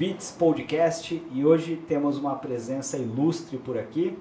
[0.00, 4.16] Beats Podcast e hoje temos uma presença ilustre por aqui.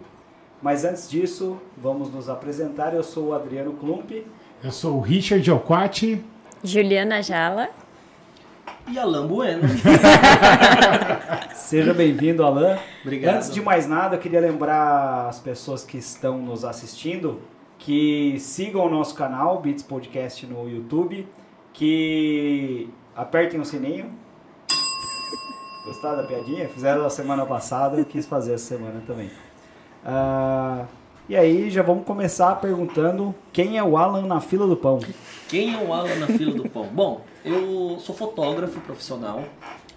[0.62, 2.94] Mas antes disso, vamos nos apresentar.
[2.94, 4.12] Eu sou o Adriano Klump.
[4.62, 6.22] Eu sou o Richard Alquati.
[6.62, 7.70] Juliana Jala.
[8.90, 9.70] E Alan Bueno.
[11.56, 12.78] Seja bem-vindo, Alan.
[13.02, 13.38] Obrigado.
[13.38, 17.40] Antes de mais nada, eu queria lembrar as pessoas que estão nos assistindo
[17.78, 21.26] que sigam o nosso canal, Beats Podcast no YouTube,
[21.72, 24.10] que apertem o sininho.
[25.90, 26.70] Gostaram da piadinha?
[26.70, 29.32] Fizeram a semana passada, eu quis fazer essa semana também.
[30.06, 30.86] Ah,
[31.28, 35.00] e aí, já vamos começar perguntando quem é o Alan na fila do pão.
[35.48, 36.86] Quem é o Alan na fila do pão?
[36.94, 39.44] Bom, eu sou fotógrafo profissional,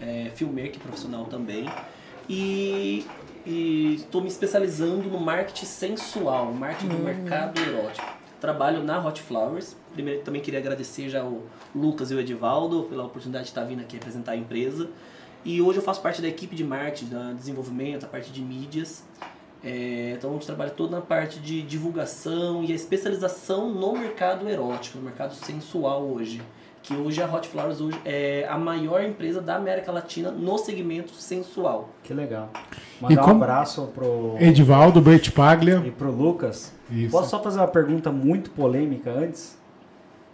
[0.00, 1.68] é, filmmaker profissional também,
[2.26, 3.06] e
[3.44, 8.06] estou me especializando no marketing sensual, marketing do mercado erótico.
[8.40, 9.76] Trabalho na Hot Flowers.
[9.92, 11.42] Primeiro, também queria agradecer já o
[11.76, 14.88] Lucas e o Edivaldo pela oportunidade de estar vindo aqui representar a empresa.
[15.44, 19.04] E hoje eu faço parte da equipe de marketing, da desenvolvimento, a parte de mídias.
[19.64, 24.48] É, então a gente trabalha toda na parte de divulgação e a especialização no mercado
[24.48, 26.42] erótico, no mercado sensual hoje.
[26.82, 31.12] Que hoje a Hot Flowers hoje é a maior empresa da América Latina no segmento
[31.14, 31.90] sensual.
[32.02, 32.50] Que legal.
[33.00, 35.80] Mandar um como- abraço pro, Edivaldo Bert Paglia.
[35.86, 36.72] e pro Lucas.
[36.90, 37.12] Isso.
[37.12, 39.56] Posso só fazer uma pergunta muito polêmica antes?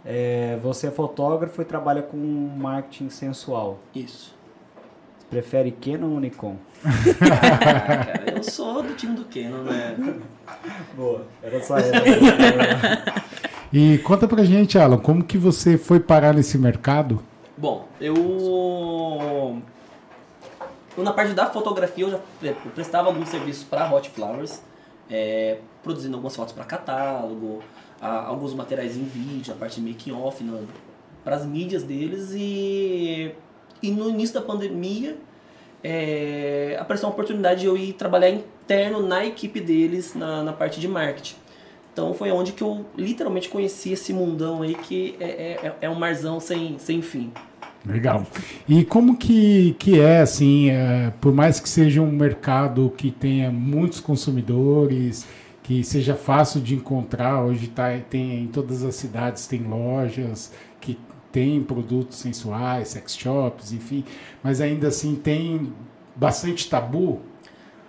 [0.03, 3.77] É, você é fotógrafo e trabalha com marketing sensual.
[3.93, 4.33] Isso.
[5.29, 6.55] Prefere Canon ou Nikon?
[6.83, 9.95] Ah, cara, eu sou do time do Canon, né?
[10.95, 11.91] Boa, era só essa.
[13.71, 17.21] E conta pra gente, Alan, como que você foi parar nesse mercado?
[17.55, 19.61] Bom, eu.
[20.97, 24.59] eu na parte da fotografia eu já pre- prestava alguns serviços para Hot Flowers,
[25.07, 27.61] é, produzindo algumas fotos para catálogo,
[28.01, 30.43] a- alguns materiais em vídeo, a parte de making off
[31.23, 33.31] para as mídias deles e,
[33.81, 35.17] e no início da pandemia
[35.83, 40.79] é, apareceu uma oportunidade de eu ir trabalhar interno na equipe deles na, na parte
[40.79, 41.35] de marketing.
[41.93, 45.95] Então foi onde que eu literalmente conheci esse mundão aí que é, é, é um
[45.95, 47.31] marzão sem, sem fim.
[47.85, 48.25] Legal.
[48.67, 53.49] E como que, que é, assim, é, por mais que seja um mercado que tenha
[53.49, 55.25] muitos consumidores,
[55.63, 60.51] que seja fácil de encontrar, hoje tá, tem em todas as cidades tem lojas
[61.31, 64.03] tem produtos sensuais, sex shops, enfim,
[64.43, 65.71] mas ainda assim tem
[66.15, 67.21] bastante tabu.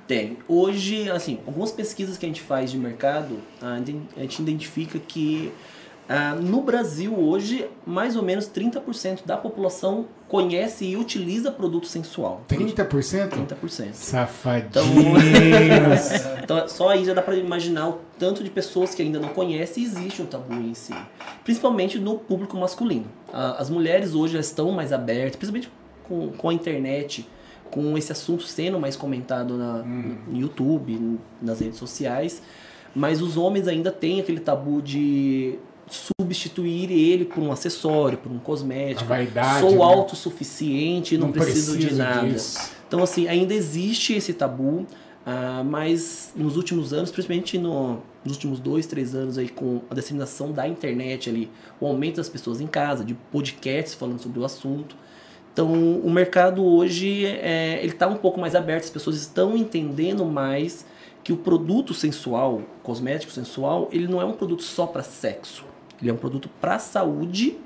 [0.06, 0.38] Tem.
[0.48, 5.52] Hoje, assim, algumas pesquisas que a gente faz de mercado, a gente- identifica que
[6.12, 12.42] ah, no Brasil hoje, mais ou menos 30% da população conhece e utiliza produto sensual.
[12.48, 13.28] 30%?
[13.30, 13.92] 30%.
[13.92, 14.80] Safadinhos.
[16.42, 19.84] Então, só aí já dá pra imaginar o tanto de pessoas que ainda não conhecem
[19.84, 20.92] e existe um tabu em si.
[21.44, 23.04] Principalmente no público masculino.
[23.32, 25.70] A- As mulheres hoje já estão mais abertas, principalmente
[26.08, 27.24] com, com a internet,
[27.70, 32.42] com esse assunto sendo mais comentado na, no YouTube, nas redes sociais.
[32.96, 35.56] Mas os homens ainda têm aquele tabu de
[35.90, 39.04] substituir ele por um acessório, por um cosmético.
[39.04, 39.82] A vaidade, Sou né?
[39.84, 42.28] autossuficiente, não, preciso, de preciso nada.
[42.28, 42.70] disso.
[42.86, 44.86] Então, assim, ainda existe esse tabu,
[45.26, 49.94] ah, mas nos últimos anos, principalmente no- nos últimos dois, três anos aí, com a
[49.94, 51.50] disseminação da internet ali,
[51.80, 54.96] o aumento das pessoas em casa, de podcasts falando sobre o assunto.
[55.52, 60.24] Então, o mercado hoje, é, ele está um pouco mais aberto, as pessoas estão entendendo
[60.24, 60.86] mais
[61.24, 65.64] que o produto sensual, cosmético sensual, ele não é um produto só para sexo.
[66.00, 67.56] Ele é um produto para saúde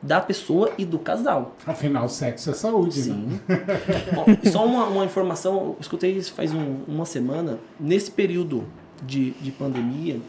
[0.00, 1.56] da pessoa e do casal.
[1.66, 3.04] Afinal, sexo é saúde, né?
[3.04, 3.40] Sim.
[4.14, 7.58] Bom, e só uma, uma informação, eu escutei isso faz um- uma semana.
[7.80, 8.64] Nesse período
[9.02, 10.20] de, de pandemia,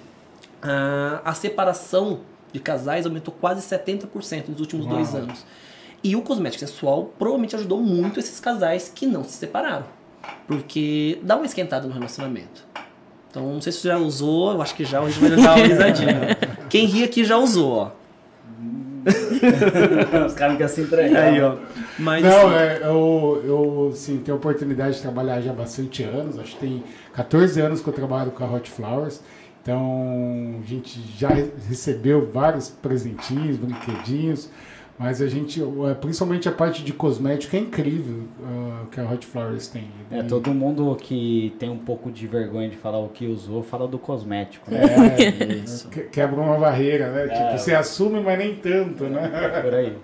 [0.61, 2.21] a, a separação
[2.51, 4.95] de casais aumentou quase 70% nos últimos Uau.
[4.95, 5.45] dois anos.
[6.03, 9.85] E o cosmético sensual provavelmente ajudou muito esses casais que não se separaram.
[10.47, 12.65] Porque dá uma esquentada no relacionamento.
[13.29, 15.55] Então, não sei se você já usou, eu acho que já, a gente vai dar
[15.55, 16.37] uma risadinha.
[16.69, 17.91] Quem ri aqui já usou, ó.
[20.25, 21.23] Os caras se entregar.
[21.23, 21.55] Aí, ó.
[21.97, 26.03] Mas, Não, assim, é, eu, eu assim, tenho a oportunidade de trabalhar já há bastante
[26.03, 26.83] anos, acho que tem
[27.13, 29.21] 14 anos que eu trabalho com a Hot Flowers,
[29.61, 34.49] então a gente já re- recebeu vários presentinhos, brinquedinhos,
[34.99, 39.25] mas a gente, é, principalmente a parte de cosmético, é incrível ah, que a Hot
[39.25, 39.87] Flowers tem.
[40.11, 43.87] É, todo mundo que tem um pouco de vergonha de falar o que usou, fala
[43.87, 44.81] do cosmético, né?
[45.17, 45.87] É, Isso.
[45.87, 47.27] que- quebra uma barreira, né?
[47.27, 47.27] É.
[47.29, 49.61] Tipo, você assume, mas nem tanto, né?
[49.63, 49.97] Por aí.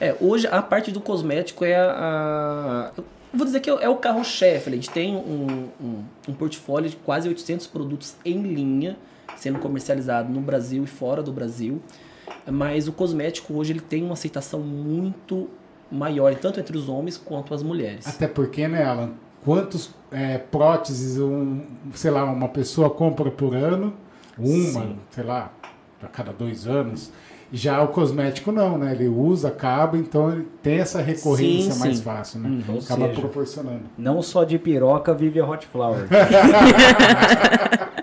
[0.00, 2.92] É, hoje a parte do cosmético é a.
[2.96, 3.04] eu
[3.34, 4.70] vou dizer que é o carro-chefe.
[4.70, 8.96] A gente tem um, um, um portfólio de quase 800 produtos em linha
[9.36, 11.80] sendo comercializado no Brasil e fora do Brasil.
[12.50, 15.48] Mas o cosmético hoje ele tem uma aceitação muito
[15.90, 18.06] maior, tanto entre os homens quanto as mulheres.
[18.06, 19.10] Até porque, né, Alan?
[19.44, 21.62] Quantos é, próteses, um,
[21.94, 23.94] sei lá, uma pessoa compra por ano?
[24.36, 24.96] Uma, Sim.
[25.10, 25.52] sei lá,
[26.02, 27.12] a cada dois anos.
[27.52, 28.92] Já o cosmético não, né?
[28.92, 32.02] Ele usa, acaba, então ele tem essa recorrência Sim, mais sim.
[32.02, 32.48] fácil, né?
[32.48, 33.82] Hum, acaba seja, proporcionando.
[33.96, 36.08] Não só de piroca vive a Hot Flower.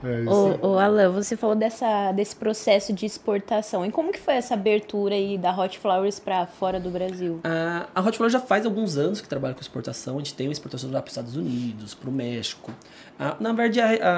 [0.00, 0.06] Certo?
[0.06, 0.30] É isso.
[0.62, 3.84] Ô, ô, Alan, você falou dessa, desse processo de exportação.
[3.84, 7.40] E como que foi essa abertura aí da Hot Flowers para fora do Brasil?
[7.44, 10.14] A, a Hot Flower já faz alguns anos que trabalha com exportação.
[10.14, 12.72] A gente tem uma exportação lá para os Estados Unidos, para o México.
[13.18, 14.08] Ah, na verdade, a-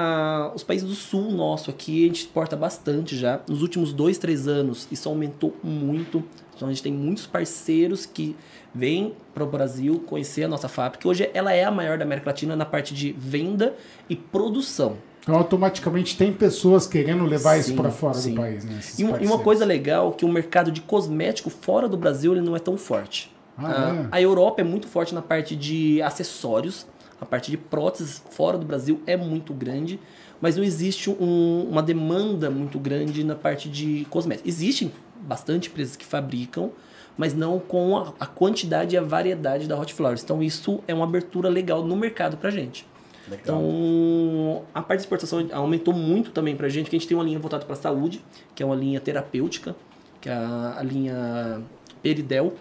[0.49, 3.41] a- os países do sul nosso aqui, a gente exporta bastante já.
[3.47, 6.23] Nos últimos dois, três anos, isso aumentou muito.
[6.55, 8.35] Então, a gente tem muitos parceiros que
[8.73, 11.07] vêm para o Brasil conhecer a nossa fábrica.
[11.07, 13.75] Hoje, ela é a maior da América Latina na parte de venda
[14.07, 14.97] e produção.
[15.23, 18.31] Então, automaticamente tem pessoas querendo levar isso Sim, para fora sim.
[18.35, 18.77] do país, né?
[18.99, 22.41] E uma, e uma coisa legal que o mercado de cosmético fora do Brasil ele
[22.41, 23.31] não é tão forte.
[23.57, 26.85] Ah, a, a Europa é muito forte na parte de acessórios,
[27.21, 29.97] a parte de próteses fora do Brasil é muito grande,
[30.41, 34.51] mas não existe um- uma demanda muito grande na parte de cosméticos.
[34.51, 34.91] Existem
[35.21, 36.71] bastante empresas que fabricam,
[37.17, 40.21] mas não com a, a quantidade e a variedade da Hot Flowers.
[40.21, 42.85] Então isso é uma abertura legal no mercado pra gente.
[43.31, 47.23] Então, a parte de exportação aumentou muito também pra gente, que a gente tem uma
[47.23, 48.23] linha voltada para saúde,
[48.53, 49.75] que é uma linha terapêutica,
[50.19, 51.61] que é a, a linha
[52.01, 52.53] Peridel.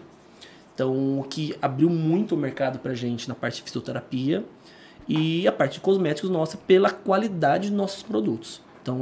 [0.74, 4.44] Então, o que abriu muito o mercado pra gente na parte de fisioterapia
[5.08, 8.62] e a parte de cosméticos nossa pela qualidade dos nossos produtos.
[8.82, 8.96] Então,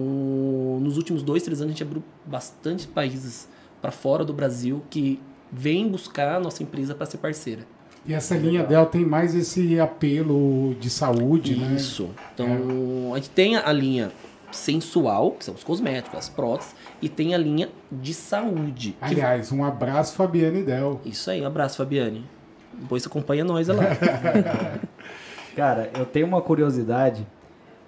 [0.80, 3.48] nos últimos dois, três anos, a gente abriu bastante países
[3.80, 5.20] para fora do Brasil que
[5.50, 7.66] vêm buscar a nossa empresa para ser parceira.
[8.06, 11.74] E essa linha dela tem mais esse apelo de saúde, né?
[11.76, 12.08] Isso.
[12.34, 14.10] Então, a gente tem a linha
[14.50, 18.92] sensual, que são os cosméticos, as próteses, e tem a linha de saúde.
[18.92, 21.00] que- Aliás, um abraço, Fabiana e Del.
[21.04, 22.24] Isso aí, um abraço, Fabiane.
[22.72, 23.84] Depois você acompanha nós lá.
[25.54, 27.26] Cara, eu tenho uma curiosidade.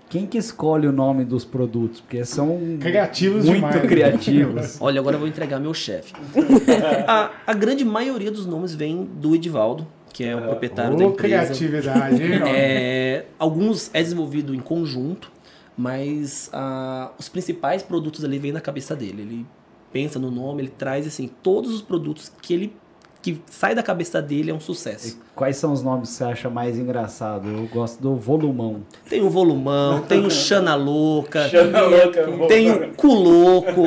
[0.08, 2.00] Quem que escolhe o nome dos produtos?
[2.02, 3.80] Porque são Criativos muito demais.
[3.88, 4.76] criativos.
[4.82, 6.12] Olha, agora eu vou entregar meu chefe.
[7.08, 11.54] a, a grande maioria dos nomes vem do Edivaldo, que é o proprietário da empresa.
[11.54, 12.40] criatividade, hein?
[12.46, 15.30] É, alguns é desenvolvido em conjunto,
[15.76, 19.22] mas ah, os principais produtos ali vêm na cabeça dele.
[19.22, 19.46] Ele
[19.92, 22.76] pensa no nome, ele traz assim todos os produtos que ele
[23.22, 25.16] que sai da cabeça dele é um sucesso.
[25.34, 27.48] Quais são os nomes que você acha mais engraçado?
[27.48, 28.82] Eu gosto do volumão.
[29.08, 33.84] Tem o Volumão, tem o Xana Louca, Xana Louca, tem o Culoco,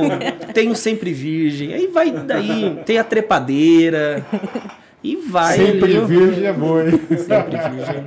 [0.54, 4.25] tem o Sempre Virgem, aí vai daí, tem a Trepadeira,
[5.12, 7.00] e vai Sempre ali, virgem é bom, hein?
[7.18, 8.06] Sempre Virgem.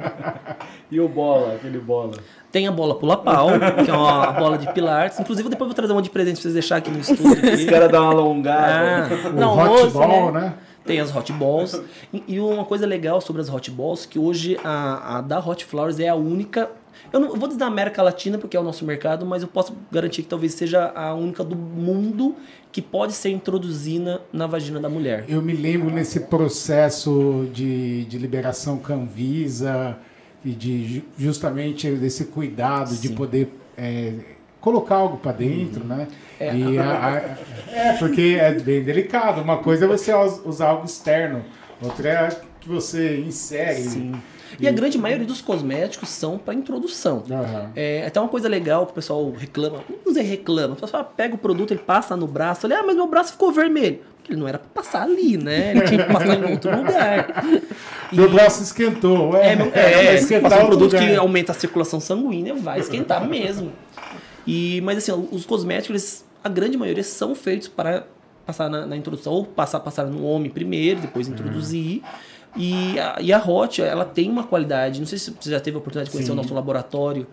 [0.91, 2.13] E o bola, aquele bola.
[2.51, 3.51] Tem a bola pula-pau,
[3.85, 5.21] que é uma bola de pilates.
[5.21, 7.27] Inclusive, depois eu vou trazer uma de presente pra vocês deixar aqui no estúdio.
[7.33, 7.67] Os Aqui.
[7.67, 9.09] caras dão uma alongada.
[9.25, 10.55] Ah, O Não, hot moço, ball, né?
[10.87, 11.81] tem as hot balls.
[12.13, 15.65] E, e uma coisa legal sobre as hot balls, que hoje a, a da Hot
[15.65, 16.71] Flowers é a única...
[17.13, 19.49] Eu não eu vou dizer da América Latina, porque é o nosso mercado, mas eu
[19.49, 22.37] posso garantir que talvez seja a única do mundo
[22.71, 25.25] que pode ser introduzida na vagina da mulher.
[25.29, 29.97] Eu me lembro nesse processo de, de liberação Canvisa
[30.45, 33.15] e de ju- justamente desse cuidado de Sim.
[33.15, 34.13] poder é,
[34.61, 36.09] colocar algo para dentro, né?
[36.39, 39.41] É, E a- a- é, porque é bem delicado.
[39.41, 41.45] Uma coisa é você us- usar algo externo,
[41.83, 42.29] outra é
[42.61, 43.83] que você insere.
[43.83, 44.13] Sim.
[44.59, 47.23] E a grande maioria dos cosméticos são para introdução.
[47.31, 47.71] Aham.
[47.77, 49.81] É até uma coisa legal que o pessoal reclama.
[49.89, 50.75] Não dizer reclama.
[50.75, 52.67] O pessoal pega o produto, ele passa no braço.
[52.67, 54.01] Ele, ah, mas meu braço ficou vermelho.
[54.17, 55.71] Porque ele não era pra passar ali, né?
[55.73, 57.45] Ele tinha que passar em outro lugar.
[57.47, 57.63] E-
[58.17, 59.37] Meu braço esquentou.
[59.37, 61.19] é, É, meu- é, passar um produto que lugar.
[61.19, 63.71] aumenta a circulação sanguínea, vai esquentar mesmo.
[64.47, 68.05] E, mas assim, os cosméticos, eles, a grande maioria são feitos para
[68.47, 72.01] passar na, na introdução, ou passar, passar no homem primeiro, depois introduzir.
[72.59, 75.77] E a, e a Hot, ela tem uma qualidade, não sei se você já teve
[75.77, 76.33] a oportunidade de conhecer Sim.
[76.33, 77.25] o nosso laboratório,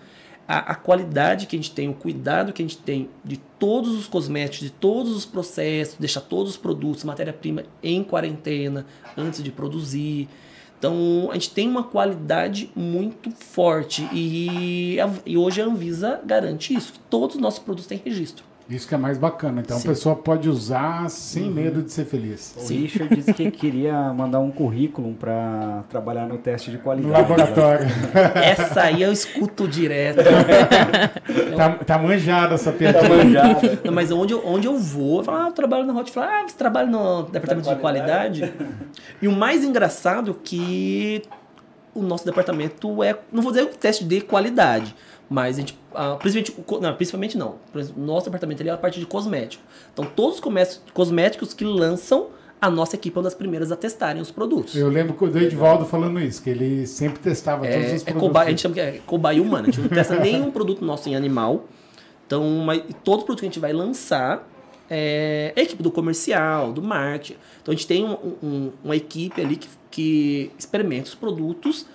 [0.48, 3.98] a, a qualidade que a gente tem, o cuidado que a gente tem de todos
[3.98, 8.86] os cosméticos, de todos os processos, deixar todos os produtos, matéria-prima em quarentena
[9.18, 10.30] antes de produzir.
[10.78, 16.94] Então, a gente tem uma qualidade muito forte e, e hoje a Anvisa garante isso,
[16.94, 18.46] que todos os nossos produtos têm registro.
[18.68, 19.62] Isso que é mais bacana.
[19.62, 19.88] Então Sim.
[19.88, 22.56] a pessoa pode usar sem medo de ser feliz.
[22.58, 22.82] O Sim.
[22.82, 27.14] Richard disse que queria mandar um currículo para trabalhar no teste de No qualidade.
[27.14, 27.86] laboratório.
[28.36, 30.24] Essa aí eu escuto direto.
[31.56, 33.10] tá, tá manjada essa Tá piadinha.
[33.18, 33.80] manjada.
[33.84, 36.34] Não, mas onde eu, onde eu vou, eu falo, ah, eu trabalho na Hot Flowers,
[36.34, 38.54] ah, você trabalha no departamento de qualidade.
[39.22, 41.22] E o mais engraçado é que
[41.94, 44.94] o nosso departamento é, não vou dizer o teste de qualidade,
[45.30, 47.56] mas a gente, ah, principalmente, não, principalmente não,
[47.98, 49.64] nosso departamento ali é a parte de cosmético.
[49.94, 52.28] Então todos os cosméticos que lançam
[52.62, 54.76] a nossa equipe é uma das primeiras a testarem os produtos.
[54.76, 58.38] Eu lembro do Edivaldo falando isso, que ele sempre testava todos É, os é produtos.
[58.38, 59.64] a gente chama que é cobaia humana.
[59.68, 61.66] A gente não testa nenhum produto nosso em animal.
[62.26, 64.48] Então, mas todo produto que a gente vai lançar
[64.90, 67.38] é a equipe do comercial, do marketing.
[67.62, 71.86] Então, a gente tem um- um- uma equipe ali que, que experimenta os produtos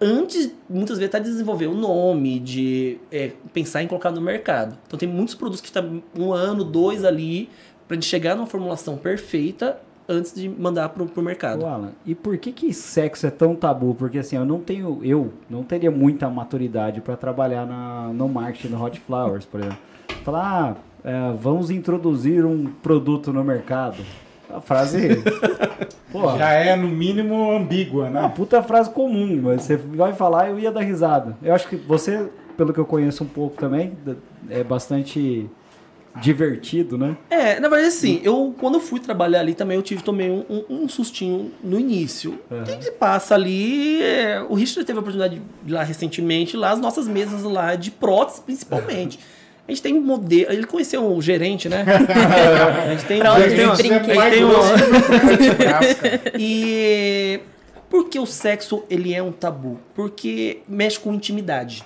[0.00, 4.76] antes, muitas vezes, até de desenvolver o nome, de é, pensar em colocar no mercado.
[4.86, 7.48] Então, tem muitos produtos que estão um ano, dois ali,
[7.86, 9.78] para gente chegar numa formulação perfeita
[10.08, 11.62] antes de mandar para o mercado.
[11.62, 13.94] Ô, Alan, e por que que sexo é tão tabu?
[13.94, 18.68] Porque assim, eu não tenho, eu não teria muita maturidade para trabalhar na, no marketing
[18.74, 19.78] do Hot Flowers, por exemplo.
[20.24, 24.02] Falar, ah, é, vamos introduzir um produto no mercado.
[24.54, 25.22] A frase,
[26.10, 28.32] pô, Já é, no mínimo, ambígua, é uma né?
[28.34, 31.36] puta frase comum, mas você vai falar eu ia dar risada.
[31.42, 33.96] Eu acho que você, pelo que eu conheço um pouco também,
[34.48, 35.48] é bastante
[36.20, 37.16] divertido, né?
[37.30, 40.44] É, na verdade, assim, eu quando eu fui trabalhar ali também, eu tive tomei um,
[40.50, 42.38] um, um sustinho no início.
[42.50, 44.02] O que que passa ali?
[44.02, 47.76] é, o Richard teve a oportunidade de ir lá recentemente, lá as nossas mesas lá
[47.76, 49.18] de prótese, principalmente.
[49.70, 50.52] A gente tem modelo.
[50.52, 51.84] Ele conheceu o gerente, né?
[51.86, 54.30] a gente tem, a gente tem, uma- Prótese, a gente brinquedo.
[54.30, 56.32] tem uma- Casca.
[56.36, 57.40] e
[57.88, 59.78] por que o sexo ele é um tabu?
[59.94, 61.84] Porque mexe com intimidade.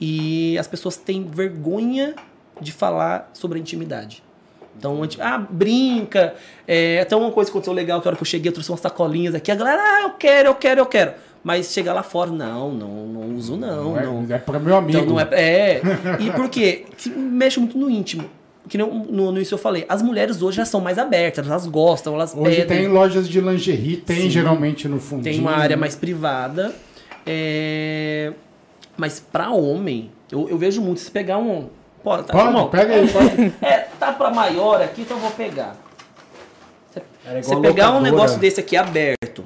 [0.00, 2.14] E as pessoas têm vergonha
[2.60, 4.22] de falar sobre a intimidade.
[4.78, 6.34] Então, a gente, ah, brinca.
[6.66, 8.70] É, até uma coisa que aconteceu legal, que a hora que eu cheguei, eu trouxe
[8.70, 9.50] umas sacolinhas aqui.
[9.50, 11.12] A galera, ah, eu quero, eu quero, eu quero.
[11.42, 14.26] Mas chegar lá fora, não, não, não uso não, não.
[14.30, 14.98] é, é para meu amigo.
[14.98, 15.28] Então não é.
[15.32, 15.80] É.
[16.20, 16.84] E por quê?
[17.16, 18.24] Mexe muito no íntimo.
[18.68, 21.66] Que nem no, no início eu falei, as mulheres hoje já são mais abertas, elas
[21.66, 22.78] gostam, elas Hoje pedem.
[22.78, 24.30] tem lojas de lingerie, tem Sim.
[24.30, 25.34] geralmente no fundinho.
[25.34, 26.72] Tem uma área mais privada.
[27.26, 28.32] é,
[28.96, 31.00] Mas pra homem, eu, eu vejo muito.
[31.00, 31.68] Se pegar um.
[32.04, 32.68] Pode, tá, Pode, irmão?
[32.68, 33.52] pega aí, pode.
[33.62, 35.74] É, tá pra maior aqui, então eu vou pegar.
[37.24, 39.44] Você igual pegar um negócio desse aqui aberto,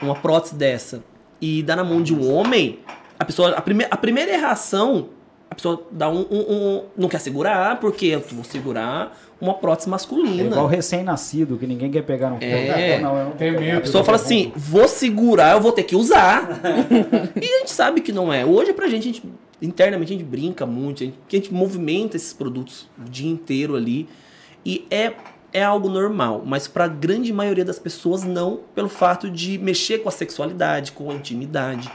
[0.00, 1.02] uma prótese dessa,
[1.42, 2.78] e dar na mão de um homem,
[3.18, 3.50] a pessoa.
[3.50, 5.08] A, prime, a primeira reação,
[5.50, 9.88] a pessoa dá um, um- um- Não quer segurar, porque eu vou segurar uma prótese
[9.88, 10.42] É masculina.
[10.44, 12.46] igual recém-nascido, que ninguém quer pegar no colo.
[12.50, 13.00] É.
[13.00, 13.78] Não, eu não Tem vou medo.
[13.78, 16.60] A pessoa fala assim, vou segurar, eu vou ter que usar.
[17.34, 18.46] e a gente sabe que não é.
[18.46, 19.22] Hoje, pra gente, a gente
[19.60, 23.30] internamente a gente brinca muito, a gente, que a gente movimenta esses produtos o dia
[23.30, 24.08] inteiro ali.
[24.64, 25.12] E é,
[25.52, 30.08] é algo normal, mas pra grande maioria das pessoas não, pelo fato de mexer com
[30.08, 31.90] a sexualidade, com a intimidade,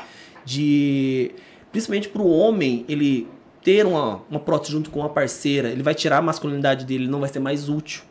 [0.46, 1.32] de
[1.72, 3.28] principalmente pro homem, ele
[3.64, 7.20] ter uma, uma prótese junto com uma parceira, ele vai tirar a masculinidade dele, não
[7.20, 8.04] vai ser mais útil.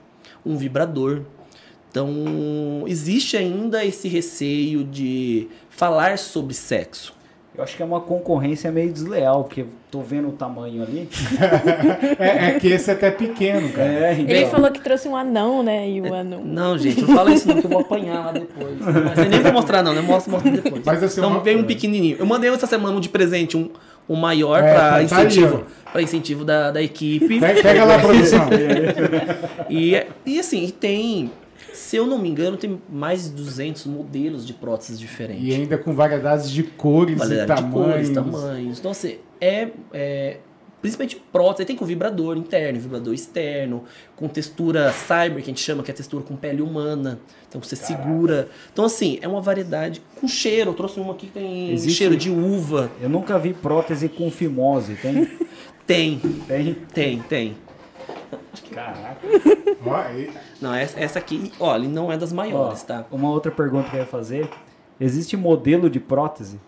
[0.44, 1.22] Um vibrador,
[1.96, 7.15] então, existe ainda esse receio de falar sobre sexo.
[7.56, 11.08] Eu acho que é uma concorrência meio desleal, porque eu tô vendo o tamanho ali.
[12.18, 13.88] É, é que esse é até pequeno, cara.
[13.88, 15.88] É, Ele falou que trouxe um anão, né?
[15.88, 16.42] E o anão.
[16.44, 18.76] Não, gente, não fala isso não, que eu vou apanhar lá depois.
[18.80, 20.00] Mas eu nem vou mostrar não, né?
[20.02, 20.82] Mostra, mostra depois.
[20.84, 22.16] Mas, assim, então, uma- veio um pequenininho.
[22.18, 23.70] Eu mandei essa semana um de presente, um,
[24.08, 25.90] um maior É, para tá- tá aí, incentivo, ó.
[25.92, 27.40] pra incentivo da, da equipe.
[27.40, 28.48] Pega, pega lá, produção.
[29.70, 31.30] E, e assim, e tem,
[31.76, 35.45] se eu não me engano, tem mais de 200 modelos de próteses diferentes.
[35.45, 37.92] E ainda com variedades de cores Variedade e de tamanhos.
[37.92, 38.78] cores, tamanhos.
[38.78, 40.38] Então, assim, é, é
[40.80, 45.83] principalmente prótese, tem com vibrador interno, vibrador externo, com textura cyber, que a gente chama,
[45.83, 47.18] que é textura com pele humana.
[47.49, 48.49] Então você segura.
[48.73, 50.71] Então, assim, é uma variedade com cheiro.
[50.71, 52.90] Eu trouxe uma aqui que tem Existe- cheiro de uva.
[53.00, 55.26] Eu nunca vi prótese com fimose, tem?
[55.87, 56.18] Tem,
[56.49, 56.75] Tem.
[56.92, 57.56] tem, tem.
[58.73, 59.21] Caraca.
[60.61, 63.06] Não, essa, essa aqui, olha, não é das maiores, Ó, tá?
[63.11, 64.49] Uma outra pergunta que eu ia fazer.
[65.00, 66.59] Existe modelo de prótese?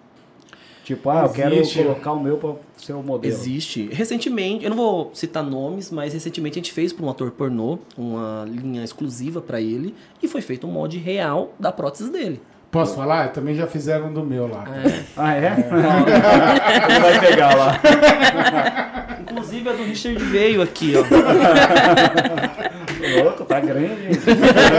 [0.84, 1.82] Tipo, ah, eu quero Existe.
[1.82, 3.32] colocar o meu para ser o modelo.
[3.32, 3.90] Existe.
[3.92, 7.78] Recentemente, eu não vou citar nomes, mas recentemente a gente fez para um ator pornô
[7.94, 12.40] uma linha exclusiva para ele e foi feito um molde real da prótese dele.
[12.70, 13.28] Posso falar?
[13.28, 14.64] Também já fizeram do meu lá.
[15.16, 15.52] Ah, é?
[16.90, 17.80] Ele vai pegar lá.
[19.20, 21.02] Inclusive a do Richard veio aqui, ó.
[23.22, 24.18] Louco, tá grande.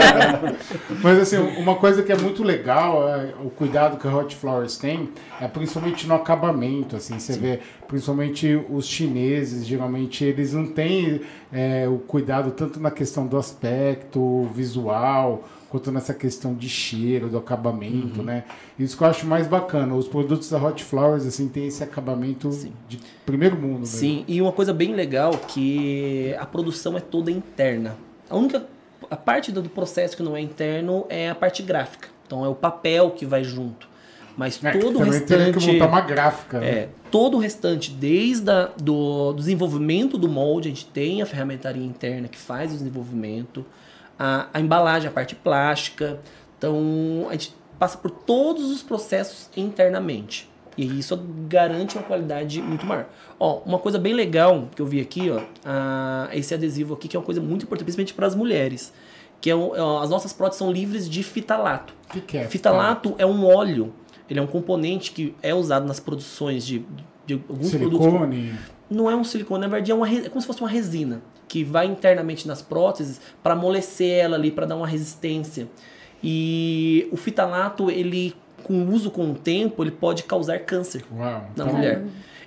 [1.02, 4.76] Mas assim, uma coisa que é muito legal, é o cuidado que a Hot Flowers
[4.76, 5.08] tem,
[5.40, 11.88] é principalmente no acabamento, assim, você vê, principalmente os chineses, geralmente eles não têm é,
[11.88, 18.22] o cuidado tanto na questão do aspecto visual, quanto nessa questão de cheiro, do acabamento,
[18.22, 18.44] né?
[18.78, 19.94] Isso que eu acho mais bacana.
[19.94, 22.50] Os produtos da Hot Flowers, assim, tem esse acabamento
[22.88, 23.86] de primeiro mundo, né?
[23.86, 27.96] Sim, e uma coisa bem legal que a produção é toda interna.
[28.28, 28.66] A única
[29.08, 32.08] a parte do processo que não é interno é a parte gráfica.
[32.26, 33.88] Então é o papel que vai junto.
[34.36, 36.68] Mas É, todo o restante que montar uma gráfica, né?
[36.68, 41.84] É, todo o restante, desde a, do desenvolvimento do molde, a gente tem a ferramentaria
[41.84, 43.66] interna que faz o desenvolvimento,
[44.20, 46.20] a, a embalagem, a parte plástica.
[46.58, 50.50] Então, a gente passa por todos os processos internamente.
[50.76, 53.06] E isso garante uma qualidade muito maior.
[53.38, 57.16] Ó, uma coisa bem legal que eu vi aqui, ó, a, esse adesivo aqui, que
[57.16, 58.92] é uma coisa muito importante, principalmente para as mulheres,
[59.40, 61.94] que é, um, é as nossas próteses são livres de fitalato.
[62.08, 62.46] O que, que é?
[62.46, 63.92] Fitalato é um óleo,
[64.28, 66.84] ele é um componente que é usado nas produções de,
[67.26, 68.06] de alguns produtos.
[68.06, 68.54] Silicone.
[68.90, 71.64] Não é um silicone, na verdade é, uma, é como se fosse uma resina que
[71.64, 75.66] vai internamente nas próteses para amolecer ela ali, para dar uma resistência.
[76.22, 81.20] E o fitalato, ele com o uso com o tempo, ele pode causar câncer Uau.
[81.28, 82.04] na Então, mulher.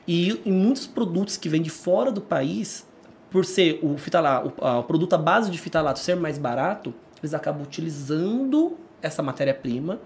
[0.08, 2.88] E em muitos produtos que vêm de fora do país,
[3.30, 6.94] por ser o fitalato, o, a- o produto à base de fitalato ser mais barato,
[7.22, 10.00] eles acabam utilizando essa matéria-prima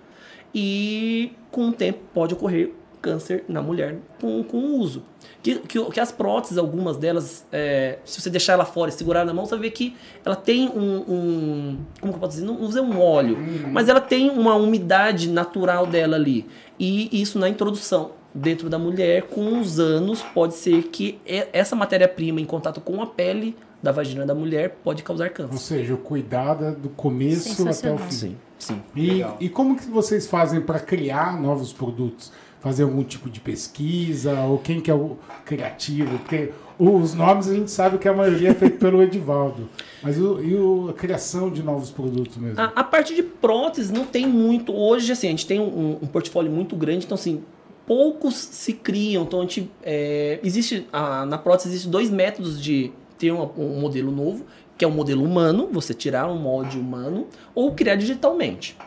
[0.56, 5.04] e com o tempo pode ocorrer câncer na mulher com, com o uso.
[5.42, 9.26] Que, que, que as próteses, algumas delas, é, se você deixar ela fora e segurar
[9.26, 11.04] na mão, você vai ver que ela tem um.
[11.08, 12.46] um como que eu posso dizer?
[12.46, 13.38] Não, usa um óleo,
[13.72, 16.46] mas ela tem uma umidade natural dela ali.
[16.80, 21.20] E isso na introdução dentro da mulher, com os anos, pode ser que
[21.52, 25.58] essa matéria-prima em contato com a pele da vagina da mulher pode causar Ou câncer.
[25.58, 28.12] seja, o cuidado é do começo até o fim.
[28.12, 28.84] Sim, sim.
[28.96, 29.38] E, Legal.
[29.40, 32.32] e como que vocês fazem para criar novos produtos?
[32.60, 34.42] Fazer algum tipo de pesquisa?
[34.42, 36.18] Ou quem que é o criativo?
[36.20, 39.70] Porque os nomes a gente sabe que a maioria é feito pelo Edivaldo.
[40.02, 42.60] Mas o- e o- a criação de novos produtos mesmo?
[42.60, 44.74] A, a parte de prótese não tem muito.
[44.74, 47.44] Hoje, assim, a gente tem um, um portfólio muito grande, então, assim,
[47.86, 49.24] poucos se criam.
[49.24, 49.72] Então, a gente.
[49.84, 50.88] é, existe.
[50.92, 54.46] a- na prótese, existe dois métodos de ter um, um modelo novo,
[54.78, 58.78] que é o modelo humano, você tirar um molde humano, ou criar digitalmente.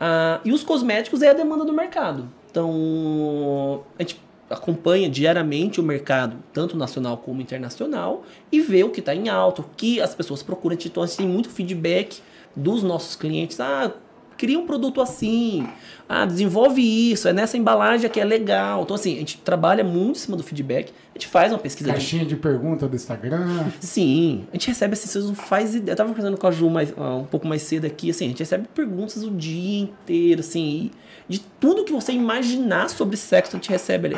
[0.00, 2.28] Ah, e os cosméticos é a demanda do mercado.
[2.52, 9.00] Então, a gente acompanha diariamente o mercado, tanto nacional como internacional, e vê o que
[9.00, 10.76] está em alta, o que as pessoas procuram.
[10.78, 12.20] Então, a gente tem muito feedback
[12.54, 13.58] dos nossos clientes.
[13.58, 13.90] Ah,
[14.36, 15.66] cria um produto assim.
[16.08, 17.26] Ah, desenvolve isso.
[17.28, 18.82] É nessa embalagem que é legal.
[18.82, 20.92] Então, assim, a gente trabalha muito em cima do feedback.
[21.14, 23.64] A gente faz uma pesquisa de Caixinha de pergunta do Instagram.
[23.80, 25.92] Sim, a gente recebe assim, vocês não faz ideia.
[25.92, 28.28] Eu tava conversando com a Ju mais, ah, um pouco mais cedo aqui, assim, a
[28.28, 30.90] gente recebe perguntas o dia inteiro, assim,
[31.28, 34.16] e de tudo que você imaginar sobre sexo, a gente recebe ali.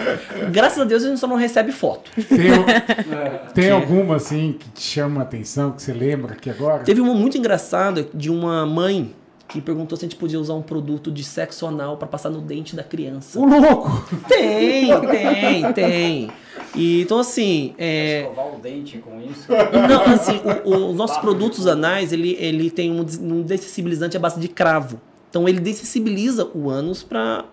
[0.53, 2.11] Graças a Deus a gente só não recebe foto.
[2.29, 6.83] Tem, o- tem alguma assim que te chama a atenção, que você lembra aqui agora?
[6.85, 9.13] Teve uma muito engraçada de uma mãe
[9.55, 12.41] que perguntou se a gente podia usar um produto de sexo anal pra passar no
[12.41, 13.39] dente da criança.
[13.39, 14.05] O louco!
[14.27, 16.33] Tem, tem, tem.
[16.75, 19.47] E, então, assim, é, Escovar o dente com isso.
[19.89, 24.49] Não, assim, os nossos produtos anais, ele, ele tem um, um dessensibilizante à base de
[24.49, 25.01] cravo.
[25.31, 27.45] Então ele dessensibiliza o ânus para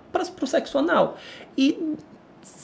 [0.42, 1.18] o sexo anal.
[1.56, 1.96] E,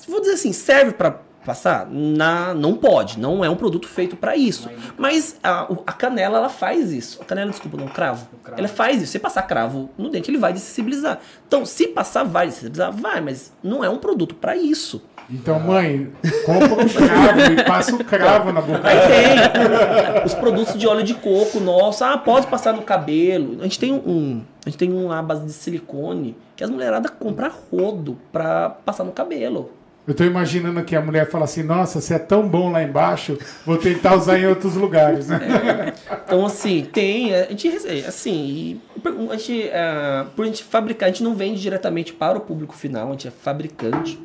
[0.07, 1.87] vou dizer assim, serve para passar?
[1.89, 4.69] Na, não pode, não é um produto feito para isso.
[4.97, 7.21] Mas a, a canela, ela faz isso.
[7.21, 8.27] A canela, desculpa, não, cravo.
[8.33, 8.59] O cravo.
[8.59, 9.13] Ela faz isso.
[9.13, 11.19] Se passar cravo no dente, ele vai dessensibilizar.
[11.47, 12.91] Então, se passar, vai dessensibilizar?
[12.91, 15.01] Vai, mas não é um produto para isso.
[15.29, 16.11] Então, mãe,
[16.45, 18.81] compra um cravo e passa o cravo na boca.
[18.83, 23.57] Aí tem os produtos de óleo de coco, nossa, ah, pode passar no cabelo.
[23.59, 26.69] A gente tem um, a gente tem um lá à base de silicone que as
[26.69, 29.71] mulheradas compram rodo pra passar no cabelo.
[30.07, 33.37] Eu tô imaginando que a mulher fala assim, nossa, você é tão bom lá embaixo,
[33.65, 35.93] vou tentar usar em outros lugares, né?
[36.27, 38.81] Então, assim, tem, a gente recebe, assim,
[39.29, 42.75] a gente, ah, por a gente fabricar, a gente não vende diretamente para o público
[42.75, 44.19] final, a gente é fabricante.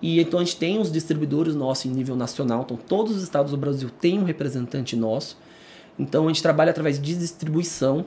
[0.00, 3.52] E então a gente tem os distribuidores nossos em nível nacional, então todos os estados
[3.52, 5.38] do Brasil têm um representante nosso.
[5.98, 8.04] Então a gente trabalha através de distribuição.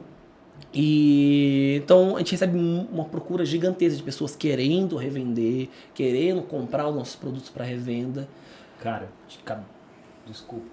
[0.73, 6.87] E então a gente recebe um- uma procura gigantesca de pessoas querendo revender, querendo comprar
[6.87, 8.27] os nossos produtos para revenda.
[8.81, 9.07] Cara,
[10.27, 10.65] desculpa.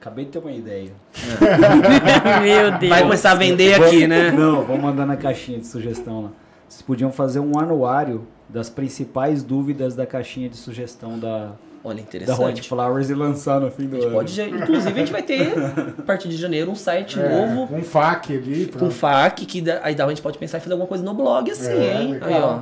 [0.00, 0.92] Acabei de ter uma ideia.
[2.42, 2.90] Meu Deus.
[2.90, 4.30] Vai começar a vender aqui, né?
[4.30, 6.30] Não, vou mandar na caixinha de sugestão lá.
[6.68, 11.52] Vocês podiam fazer um anuário das principais dúvidas da caixinha de sugestão da,
[11.84, 12.68] Olha, da Hot interessante.
[12.68, 14.12] Flowers e lançar no fim do ano.
[14.12, 15.52] Pode, já- inclusive a gente vai ter
[15.98, 18.66] a partir de janeiro um site É, novo um fac ali.
[18.72, 18.90] com Pra...
[18.90, 21.50] FAQ que dá- aí dá, a gente pode pensar em fazer alguma coisa no blog
[21.50, 22.12] assim, É, hein?
[22.14, 22.28] legal.
[22.30, 22.58] Aí, ó.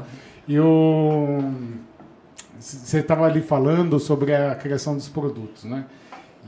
[0.49, 1.39] E o...
[2.59, 5.85] Você estava ali falando sobre a criação dos produtos, né?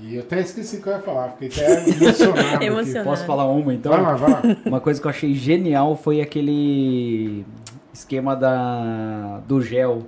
[0.00, 2.54] E eu até esqueci o que eu ia falar, fiquei até emocionado.
[2.56, 2.64] aqui.
[2.64, 3.08] Emocionado.
[3.10, 3.92] Posso falar uma então?
[3.92, 4.42] Vai lá, vai lá.
[4.66, 7.44] Uma coisa que eu achei genial foi aquele
[7.92, 10.02] esquema da do gel,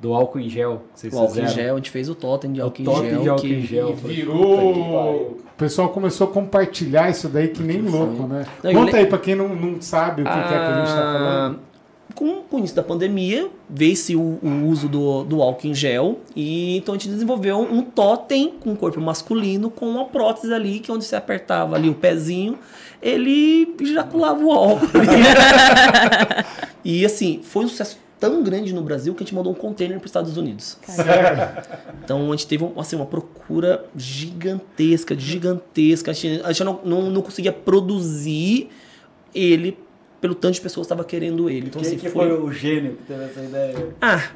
[0.00, 2.52] do álcool em gel que vocês O álcool em gel, a gente fez o totem
[2.52, 3.22] de O álcool em totem gel.
[3.22, 3.94] de álcool que em gel.
[3.94, 5.38] Virou.
[5.40, 8.44] O pessoal começou a compartilhar isso daí que nem louco, né?
[8.62, 10.78] Não, Conta le- aí pra quem não, não sabe o que, que é que a
[10.78, 11.58] gente tá Ah, falando.
[12.14, 16.18] com, com o início da pandemia, veio-se o, o uso do, do álcool em gel.
[16.36, 20.78] E então a gente desenvolveu um totem com o corpo masculino com uma prótese ali,
[20.78, 22.58] que onde você apertava ali o pezinho,
[23.00, 24.86] ele ejaculava o álcool.
[26.84, 29.98] e assim, foi um sucesso tão grande no Brasil que a gente mandou um container
[29.98, 30.78] para os Estados Unidos.
[32.04, 36.10] Então a gente teve assim, uma procura gigantesca, gigantesca.
[36.10, 38.68] A gente, a gente não, não, não conseguia produzir
[39.34, 39.78] ele
[40.20, 41.66] pelo tanto de pessoas que estavam querendo ele.
[41.68, 43.94] Então, Quem assim, que foi o gênio que teve essa ideia?
[44.00, 44.30] Ah,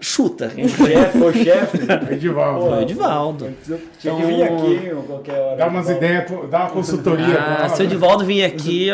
[0.00, 0.46] chuta.
[0.56, 1.78] O chefe, o chefe?
[2.14, 2.66] Edivaldo.
[2.66, 3.52] Pô, Edivaldo.
[3.98, 5.56] Tinha que vir aqui em qualquer hora.
[5.56, 7.38] Dá umas ideias, dá uma consultoria.
[7.38, 8.88] Ah, pra- se o Edivaldo vir aqui,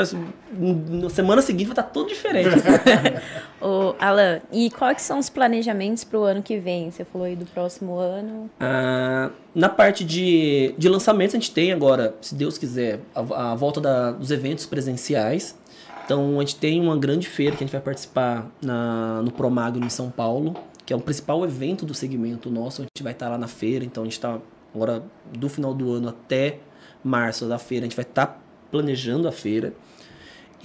[0.90, 2.48] na semana seguinte vai estar tudo diferente.
[3.60, 6.90] Ô, Alan, e quais são os planejamentos para o ano que vem?
[6.90, 8.50] Você falou aí do próximo ano.
[8.60, 13.54] Ah, na parte de, de lançamentos, a gente tem agora, se Deus quiser, a, a
[13.54, 15.56] volta da- dos eventos presenciais.
[16.04, 19.86] Então, a gente tem uma grande feira que a gente vai participar na, no Promagno
[19.86, 22.82] em São Paulo, que é o principal evento do segmento nosso.
[22.82, 24.38] A gente vai estar lá na feira, então a gente está
[24.74, 26.58] agora do final do ano até
[27.02, 29.72] março da feira, a gente vai estar planejando a feira.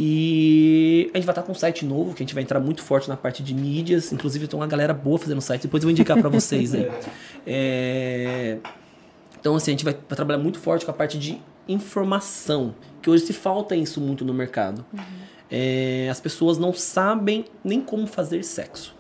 [0.01, 2.81] E a gente vai estar com um site novo, que a gente vai entrar muito
[2.81, 4.13] forte na parte de mídias.
[4.13, 5.63] Inclusive, tem uma galera boa fazendo site.
[5.63, 6.89] Depois eu vou indicar para vocês aí.
[7.45, 8.57] É,
[9.39, 12.75] Então, assim, a gente vai, trabalhar muito forte com a parte de informação.
[13.01, 14.85] Que hoje se falta isso muito no mercado.
[15.51, 18.95] É, As pessoas não sabem nem como fazer sexo.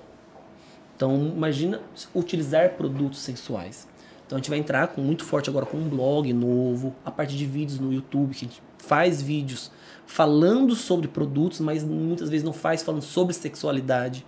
[0.99, 1.79] Então, imagina
[2.13, 3.87] utilizar produtos sensuais.
[4.27, 7.37] Então, a gente vai entrar com muito forte agora com um blog novo, a parte
[7.37, 9.71] de vídeos no YouTube, que a gente faz vídeos
[10.05, 14.25] falando sobre produtos, mas muitas vezes não faz falando sobre sexualidade.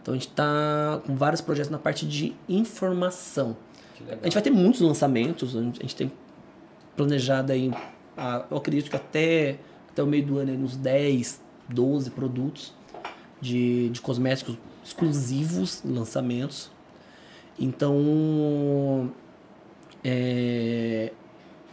[0.00, 3.56] Então, a gente está com vários projetos na parte de informação.
[4.08, 6.12] A gente vai ter muitos lançamentos, a gente, tem
[6.96, 7.72] planejado aí,
[8.48, 9.58] eu acredito que até,
[9.90, 12.72] até o meio do ano, uns 10, 12 produtos
[13.40, 16.70] de, de cosméticos exclusivos, lançamentos.
[17.58, 19.10] Então,
[20.04, 21.12] é,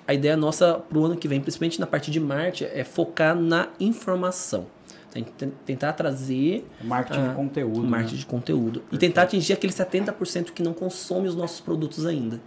[0.08, 3.36] a ideia nossa para o ano que vem, principalmente na parte de marketing, é focar
[3.36, 4.66] na informação.
[5.12, 7.82] Tem que ten- tentar trazer Marketing de conteúdo.
[7.84, 8.20] marketing né?
[8.20, 8.84] de conteúdo.
[8.92, 12.40] E tentar atingir aquele 70% que não consome os nossos produtos ainda.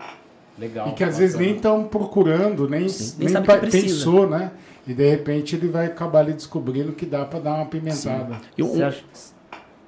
[0.56, 0.88] Legal.
[0.88, 4.52] E que às vezes nem estão procurando, nem, Sim, nem nem pensou, né?
[4.86, 8.40] E de repente ele vai acabar ali descobrindo que dá pra dar uma pimentada.
[8.56, 9.31] Eu, Você acha que-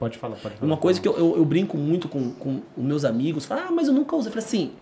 [0.04, 0.66] Pode falar, pode falar.
[0.66, 3.72] Uma coisa que eu, eu, eu brinco muito com, com os meus amigos, falam, ah,
[3.72, 4.28] mas eu nunca usei.
[4.28, 4.72] Eu falei assim,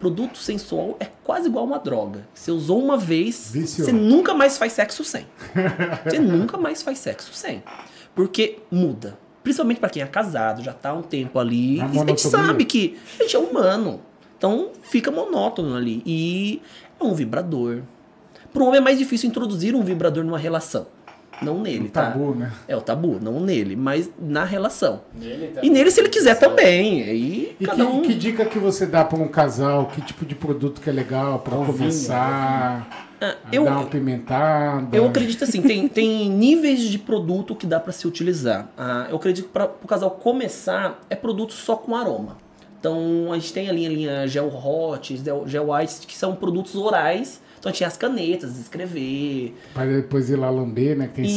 [0.00, 2.26] produto sensual é quase igual uma droga.
[2.34, 3.86] Você usou uma vez, Viciou.
[3.86, 5.24] você nunca mais faz sexo sem.
[6.04, 7.62] você nunca mais faz sexo sem.
[8.12, 9.16] Porque muda.
[9.44, 11.80] Principalmente para quem é casado, já tá há um tempo ali.
[11.80, 14.00] A E a gente sabe que a gente é humano.
[14.36, 16.02] Então fica monótono ali.
[16.04, 16.60] E
[17.00, 17.82] é um vibrador.
[18.52, 20.88] Para um homem é mais difícil introduzir um vibrador numa relação.
[21.44, 22.02] Não nele, Um tá?
[22.10, 22.52] tabu, né?
[22.68, 25.02] É o tabu, não nele, mas na relação.
[25.14, 27.02] Nele tá- E nele, se ele quiser também.
[27.02, 28.02] Aí E cada que, um.
[28.02, 29.86] que dica que você dá pra um casal?
[29.86, 32.88] Que tipo de produto que é legal pra vinho, começar?
[33.20, 34.96] Ah, a eu, dar uma pimentada?
[34.96, 38.68] eu acredito assim, tem, tem níveis de produto que dá pra se utilizar.
[38.76, 42.36] Ah, eu acredito que para o casal começar é produto só com aroma.
[42.80, 46.74] Então a gente tem a linha, linha Gel Hot, Gel, Gel White, que são produtos
[46.74, 47.40] orais.
[47.62, 49.54] Então a gente tem as canetas, escrever.
[49.72, 51.06] Pra depois ir lá lamber, né?
[51.06, 51.36] Que tem Isso.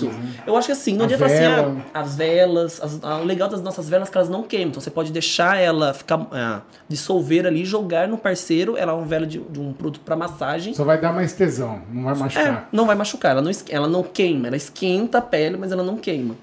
[0.00, 0.02] sabores.
[0.18, 0.34] Né?
[0.46, 3.62] Eu acho que assim, não adianta assim, ah, as velas, as- ah, o legal das
[3.62, 4.68] nossas velas é que elas não queimam.
[4.68, 8.76] Então você pode deixar ela ficar, ah, dissolver ali, jogar no parceiro.
[8.76, 10.74] Ela é uma vela de, de um produto para massagem.
[10.74, 12.68] Só vai dar mais tesão, não vai É, machucar.
[12.70, 15.96] não vai machucar, ela não, ela não queima, ela esquenta a pele, mas ela não
[15.96, 16.36] queima.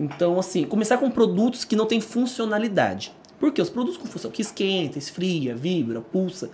[0.00, 3.12] Então, assim, começar com produtos que não têm funcionalidade.
[3.38, 3.62] Por quê?
[3.62, 6.50] Os produtos com função que esquenta, esfria, vibra, pulsa,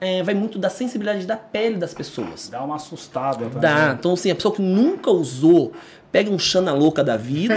[0.00, 2.48] é, vai muito da sensibilidade da pele das pessoas.
[2.48, 3.44] Dá uma assustada.
[3.46, 3.60] também.
[3.60, 3.96] Dá.
[3.98, 5.72] Então, assim, a pessoa que nunca usou,
[6.12, 7.54] pega um Xana louca da vida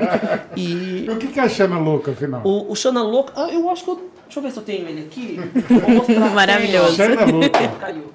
[0.56, 1.06] e.
[1.08, 2.42] O que, que é Xana louca, afinal?
[2.44, 3.32] O, o Xana louca.
[3.36, 4.10] Ah, eu acho que eu.
[4.24, 5.38] Deixa eu ver se eu tenho ele aqui.
[5.68, 6.30] Vou mostrar.
[6.30, 6.96] Maravilhoso.
[6.96, 7.68] Xana louca.
[7.80, 8.12] Caiu.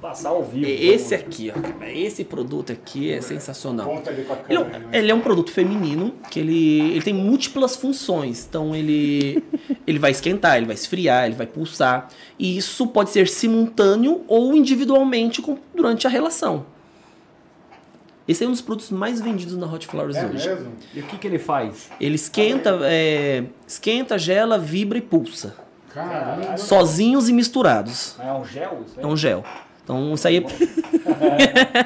[0.00, 0.66] Passar ao vivo.
[0.66, 1.84] Esse aqui, ó.
[1.86, 3.86] Esse produto aqui é sensacional.
[3.86, 4.88] Conta ali com a Ele é, um, né?
[4.92, 8.46] ele é um produto feminino que ele, ele tem múltiplas funções.
[8.48, 9.42] Então ele,
[9.86, 12.08] ele vai esquentar, ele vai esfriar, ele vai pulsar.
[12.38, 16.64] E isso pode ser simultâneo ou individualmente com- durante a relação.
[18.26, 20.48] Esse é um dos produtos mais vendidos na Hot Flowers É hoje.
[20.48, 20.72] mesmo?
[20.94, 21.90] E o que, que ele faz?
[22.00, 25.56] Ele esquenta, é, esquenta, gela, vibra e pulsa.
[25.92, 26.56] Caramba.
[26.56, 28.14] Sozinhos e misturados.
[28.20, 28.84] É um gel?
[28.96, 29.44] É um gel.
[29.90, 30.44] Então isso aí é...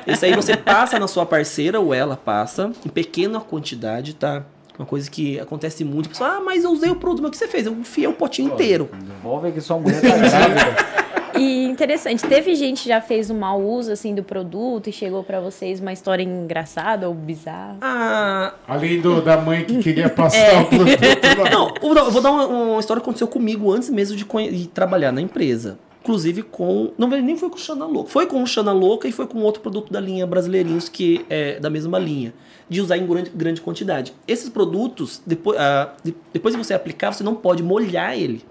[0.12, 4.44] Isso aí você passa na sua parceira ou ela passa em pequena quantidade, tá?
[4.78, 6.06] Uma coisa que acontece muito.
[6.06, 7.64] A pessoa, ah, mas eu usei o produto, mas o que você fez?
[7.66, 8.90] Eu enfiei o potinho inteiro.
[8.92, 10.94] Devolve que sua mulher tá grávida.
[11.36, 15.24] E interessante, teve gente que já fez um mau uso assim do produto e chegou
[15.24, 17.76] pra vocês uma história engraçada ou bizarra?
[17.80, 20.60] Ah, Além do, da mãe que queria passar É.
[20.60, 21.00] o produto
[21.42, 21.50] lá.
[21.50, 25.10] Não, eu vou dar- uma, uma história que aconteceu comigo antes mesmo de, de trabalhar
[25.10, 25.76] na empresa.
[26.04, 26.92] Inclusive com.
[26.98, 28.10] Não, nem foi com o Xana Louca.
[28.10, 31.58] Foi com o Xana Louca e foi com outro produto da linha Brasileirinhos, que é
[31.58, 32.34] da mesma linha.
[32.68, 34.12] De usar em grande, grande quantidade.
[34.28, 38.44] Esses produtos, depois, ah, de- depois de você aplicar, você não pode molhar ele.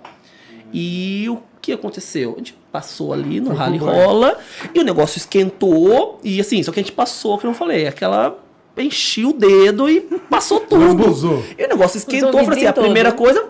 [0.74, 2.34] E o que aconteceu?
[2.34, 4.38] A gente passou ali no rally rola
[4.74, 6.20] e o negócio esquentou.
[6.24, 8.40] E assim, só que a gente passou, que eu não falei, aquela.
[8.76, 10.84] Enchi o dedo e passou tudo.
[10.84, 11.44] Lambuzou.
[11.56, 13.20] E o negócio esquentou, falei assim, a primeira todo.
[13.20, 13.46] coisa,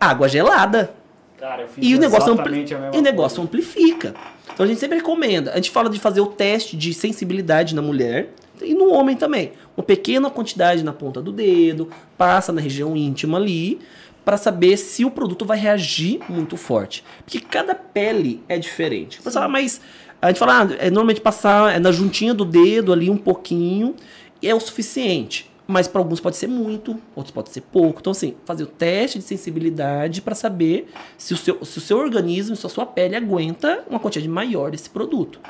[0.00, 0.92] água gelada.
[1.38, 4.14] Cara, eu fiz E o negócio, ampli e o negócio amplifica.
[4.52, 5.52] Então a gente sempre recomenda.
[5.52, 8.30] A gente fala de fazer o teste de sensibilidade na mulher
[8.62, 9.52] e no homem também.
[9.76, 13.78] Uma pequena quantidade na ponta do dedo, passa na região íntima ali,
[14.24, 17.04] para saber se o produto vai reagir muito forte.
[17.24, 19.22] Porque cada pele é diferente.
[19.22, 19.80] Você fala, mas
[20.20, 23.94] a gente fala, ah, é normalmente passar é na juntinha do dedo ali um pouquinho
[24.40, 25.50] e é o suficiente.
[25.66, 27.98] Mas para alguns pode ser muito, outros pode ser pouco.
[28.00, 31.98] Então, assim, fazer o teste de sensibilidade para saber se o, seu, se o seu
[31.98, 35.40] organismo, se a sua pele aguenta uma quantidade maior desse produto.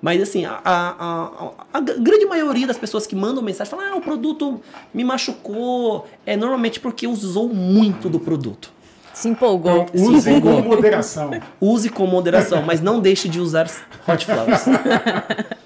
[0.00, 3.96] Mas, assim, a, a, a, a grande maioria das pessoas que mandam mensagem falam: ah,
[3.96, 4.60] o produto
[4.94, 6.06] me machucou.
[6.24, 8.70] É normalmente porque usou muito do produto.
[9.12, 9.86] Se empolgou.
[9.90, 11.30] Então, usem com moderação.
[11.58, 13.66] Use com moderação, mas não deixe de usar
[14.06, 14.64] hot flowers.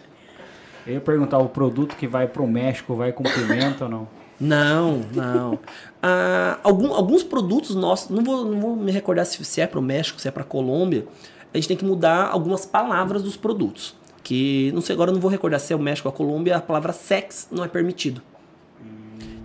[0.86, 4.08] Eu ia perguntar, o produto que vai pro México vai com pimenta ou não?
[4.40, 5.58] Não, não.
[6.02, 9.78] Ah, algum- alguns produtos nossos, não vou, não vou me recordar se, se é para
[9.78, 11.06] o México, se é para Colômbia,
[11.52, 13.94] a gente tem que mudar algumas palavras dos produtos.
[14.22, 16.56] Que, não sei, agora eu não vou recordar se é o México ou a Colômbia,
[16.56, 18.22] a palavra sex não é permitido.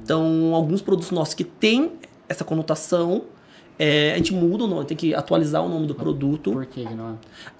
[0.03, 1.93] Então, alguns produtos nossos que têm
[2.29, 3.23] essa conotação,
[3.77, 6.51] é, a gente muda o nome, tem que atualizar o nome do produto.
[6.51, 7.11] Por que não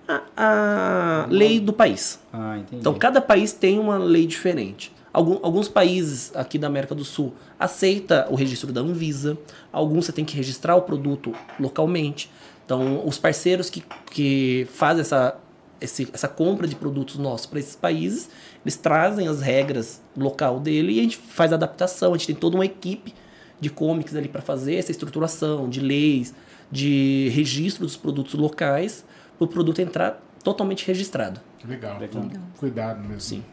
[0.07, 0.21] é?
[0.37, 2.19] A, a lei do país.
[2.31, 2.77] Ah, entendi.
[2.79, 4.93] Então, cada país tem uma lei diferente.
[5.11, 9.37] Algum- alguns países aqui da América do Sul aceita o registro da Anvisa.
[9.71, 12.29] Alguns você tem que registrar o produto localmente.
[12.65, 15.35] Então, os parceiros que, que fazem essa,
[15.79, 18.29] esse- essa compra de produtos nossos para esses países,
[18.63, 22.13] eles trazem as regras local dele e a gente faz a adaptação.
[22.13, 23.13] A gente tem toda uma equipe
[23.59, 26.33] de comics ali para fazer essa estruturação de leis,
[26.71, 29.05] de registro dos produtos locais,
[29.37, 31.39] para o produto entrar totalmente registrado.
[31.67, 31.99] Legal.
[31.99, 32.25] Legal.
[32.25, 33.21] então, Cuidado mesmo.
[33.21, 33.43] Sim.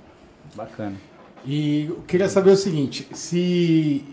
[0.54, 0.96] Bacana.
[1.44, 4.04] E eu queria saber o seguinte: se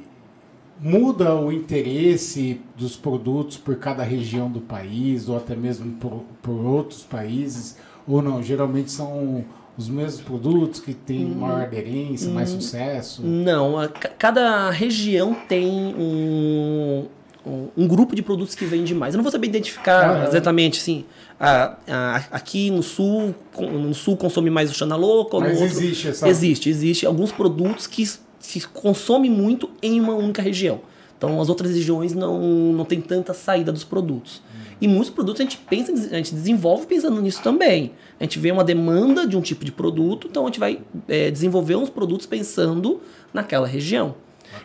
[0.79, 6.65] muda o interesse dos produtos por cada região do país, ou até mesmo por, por
[6.65, 8.41] outros países, ou não?
[8.41, 9.45] Geralmente são
[9.79, 13.21] os mesmos produtos que têm maior aderência, mais sucesso.
[13.23, 17.05] Não, a- ca- cada região tem um,
[17.45, 19.13] um, um grupo de produtos que vende mais.
[19.13, 21.05] Eu não vou saber identificar Ah, exatamente, assim,
[21.39, 25.61] a- a- aqui no sul, no sul consome mais o Xana Louca, ou no Mas
[25.61, 25.77] outro...
[25.77, 26.27] existe essa.
[26.27, 30.81] Existe, existe alguns produtos que se consome muito em uma única região.
[31.17, 32.37] Então as outras regiões não,
[32.73, 34.41] não tem tanta saída dos produtos.
[34.81, 37.91] E muitos produtos a gente pensa, a gente desenvolve pensando nisso também.
[38.19, 41.29] A gente vê uma demanda de um tipo de produto, então a gente vai é,
[41.29, 43.01] desenvolver uns produtos pensando
[43.33, 44.15] naquela região.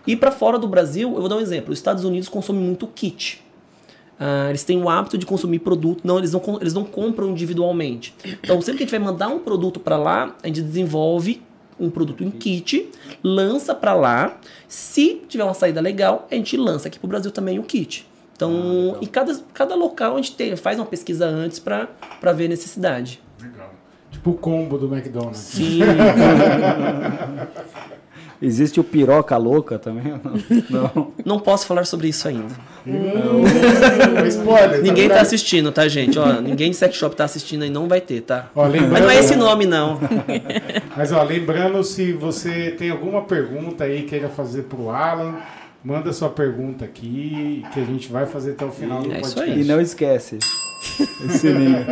[0.06, 1.72] E para fora do Brasil, eu vou dar um exemplo.
[1.72, 3.44] Os Estados Unidos consomem muito kit.
[4.18, 8.14] Ah, eles têm o hábito de consumir produto, não eles, não, eles não compram individualmente.
[8.42, 11.42] Então, sempre que a gente vai mandar um produto para lá, a gente desenvolve
[11.78, 12.88] um produto em kit,
[13.22, 14.38] lança para lá.
[14.68, 18.06] Se tiver uma saída legal, a gente lança aqui para o Brasil também o kit.
[18.34, 21.88] Então, em cada, cada local a gente tem, faz uma pesquisa antes para
[22.34, 23.20] ver a necessidade.
[23.40, 23.72] Legal.
[24.10, 25.38] Tipo o combo do McDonald's.
[25.38, 25.80] Sim,
[28.42, 30.12] Existe o piroca louca também?
[30.68, 30.90] Não.
[30.94, 31.12] não.
[31.24, 32.54] não posso falar sobre isso ainda.
[34.28, 34.82] Spoiler.
[34.82, 36.18] Ninguém tá tá assistindo, tá, gente?
[36.18, 38.50] Ó, ninguém de sex shop tá assistindo aí, não vai ter, tá?
[38.54, 39.98] Ó, lembrando, Mas não é esse nome, não.
[40.94, 45.36] Mas ó, lembrando, se você tem alguma pergunta aí queira fazer pro Alan,
[45.84, 49.34] manda sua pergunta aqui, que a gente vai fazer até o final do É isso
[49.34, 49.60] podcast.
[49.60, 50.38] E não esquece.
[51.24, 51.78] O sininho.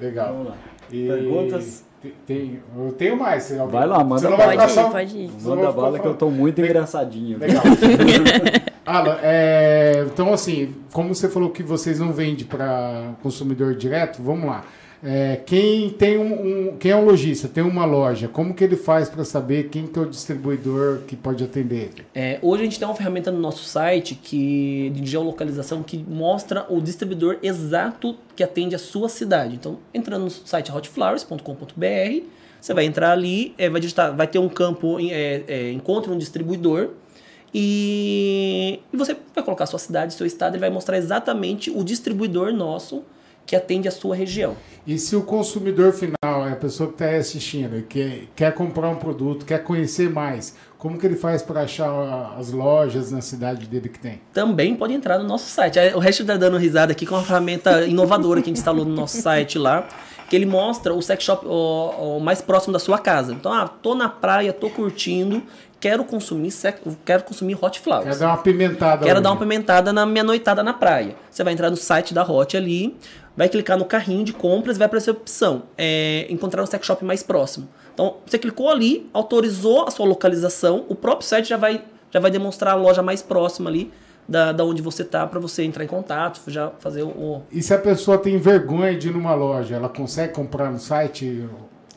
[0.00, 0.28] Legal.
[0.32, 0.56] Vamos lá.
[0.90, 1.84] E Perguntas?
[2.02, 3.44] te- Tem, eu tenho mais.
[3.44, 4.46] se alguém- Vai lá, manda Senão bala.
[4.48, 5.30] vai Pode ir, só- pode ir.
[5.42, 7.38] Manda bala que eu tô muito engraçadinho.
[7.38, 7.62] Legal.
[8.86, 14.46] Alan, é, então assim, como você falou que vocês não vendem para consumidor direto, vamos
[14.46, 14.64] lá.
[15.02, 18.76] É, quem tem um, um- quem é um lojista, tem uma loja, como que ele
[18.76, 21.90] faz para saber quem que é o distribuidor que pode atender?
[22.14, 26.66] É, hoje a gente tem uma ferramenta no nosso site que, de geolocalização que mostra
[26.68, 29.54] o distribuidor exato que atende a sua cidade.
[29.54, 32.24] Então, entrando no site hotflowers.com.br,
[32.60, 36.18] você vai entrar ali, é, vai, digitar, vai ter um campo, é, é, encontre um
[36.18, 36.90] distribuidor,
[37.54, 41.82] e, e você vai colocar a sua cidade, seu estado, ele vai mostrar exatamente o
[41.82, 43.02] distribuidor nosso
[43.50, 44.56] que atende a sua região.
[44.86, 48.88] E se o consumidor final é a pessoa que está assistindo e quer, quer comprar
[48.88, 53.66] um produto, quer conhecer mais, como que ele faz para achar as lojas na cidade
[53.66, 54.20] dele que tem?
[54.32, 55.80] Também pode entrar no nosso site.
[55.96, 58.94] O resto está dando risada aqui com uma ferramenta inovadora que a gente instalou no
[58.94, 59.88] nosso site lá,
[60.28, 63.32] que ele mostra o sex shop o, o mais próximo da sua casa.
[63.32, 65.42] Então, ah, tô na praia, tô curtindo,
[65.80, 66.52] quero consumir
[67.04, 68.04] quero consumir hot flowers.
[68.04, 68.98] Quero dar uma pimentada.
[68.98, 69.22] Quero hoje.
[69.22, 71.16] dar uma pimentada na minha noitada na praia.
[71.30, 72.96] Você vai entrar no site da Hot ali,
[73.36, 75.64] vai clicar no carrinho de compras e vai aparecer a opção.
[75.76, 77.68] É, encontrar um sex shop mais próximo.
[77.94, 82.30] Então, você clicou ali, autorizou a sua localização, o próprio site já vai, já vai
[82.30, 83.92] demonstrar a loja mais próxima ali
[84.30, 87.42] da, da onde você tá para você entrar em contato, já fazer o.
[87.50, 91.48] E se a pessoa tem vergonha de ir numa loja, ela consegue comprar no site?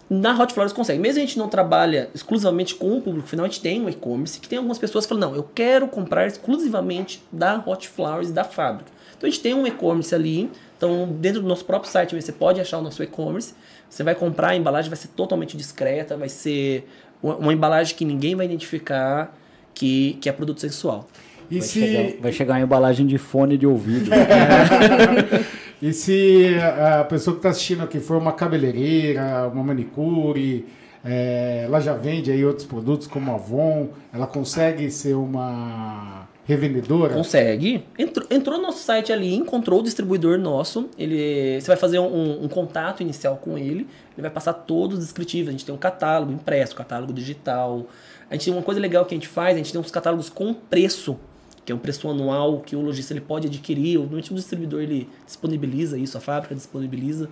[0.10, 1.00] Na Hot Flowers consegue.
[1.00, 4.40] Mesmo a gente não trabalha exclusivamente com o público final, a gente tem um e-commerce
[4.40, 8.44] que tem algumas pessoas que falam, não, eu quero comprar exclusivamente da Hot Flowers da
[8.44, 8.92] fábrica.
[9.16, 10.52] Então a gente tem um e-commerce ali,
[10.84, 13.54] então dentro do nosso próprio site você pode achar o nosso e-commerce,
[13.90, 16.88] você vai comprar, a embalagem vai ser totalmente discreta, vai ser
[17.22, 19.34] uma, uma embalagem que ninguém vai identificar
[19.74, 21.08] que, que é produto sensual.
[21.50, 24.10] E Vai, se, chegar, vai chegar em embalagem de fone de ouvido.
[25.82, 30.66] e se a pessoa que está assistindo aqui for uma cabeleireira, uma manicure,
[31.06, 37.14] é, ela já vende aí outros produtos como Avon, ela consegue ser uma revendedora?
[37.14, 37.86] Consegue.
[37.98, 40.90] Entrou, entrou no nosso site ali, encontrou o distribuidor nosso.
[40.98, 43.88] Ele, você vai fazer um, um contato inicial com ele.
[44.16, 45.50] Ele vai passar todos os descritivos.
[45.50, 47.88] A gente tem um catálogo impresso, catálogo digital.
[48.30, 49.56] A gente tem uma coisa legal que a gente faz.
[49.56, 51.18] A gente tem uns catálogos com preço,
[51.64, 53.98] que é um preço anual que o lojista ele pode adquirir.
[53.98, 57.30] Normalmente o distribuidor ele disponibiliza isso, a fábrica disponibiliza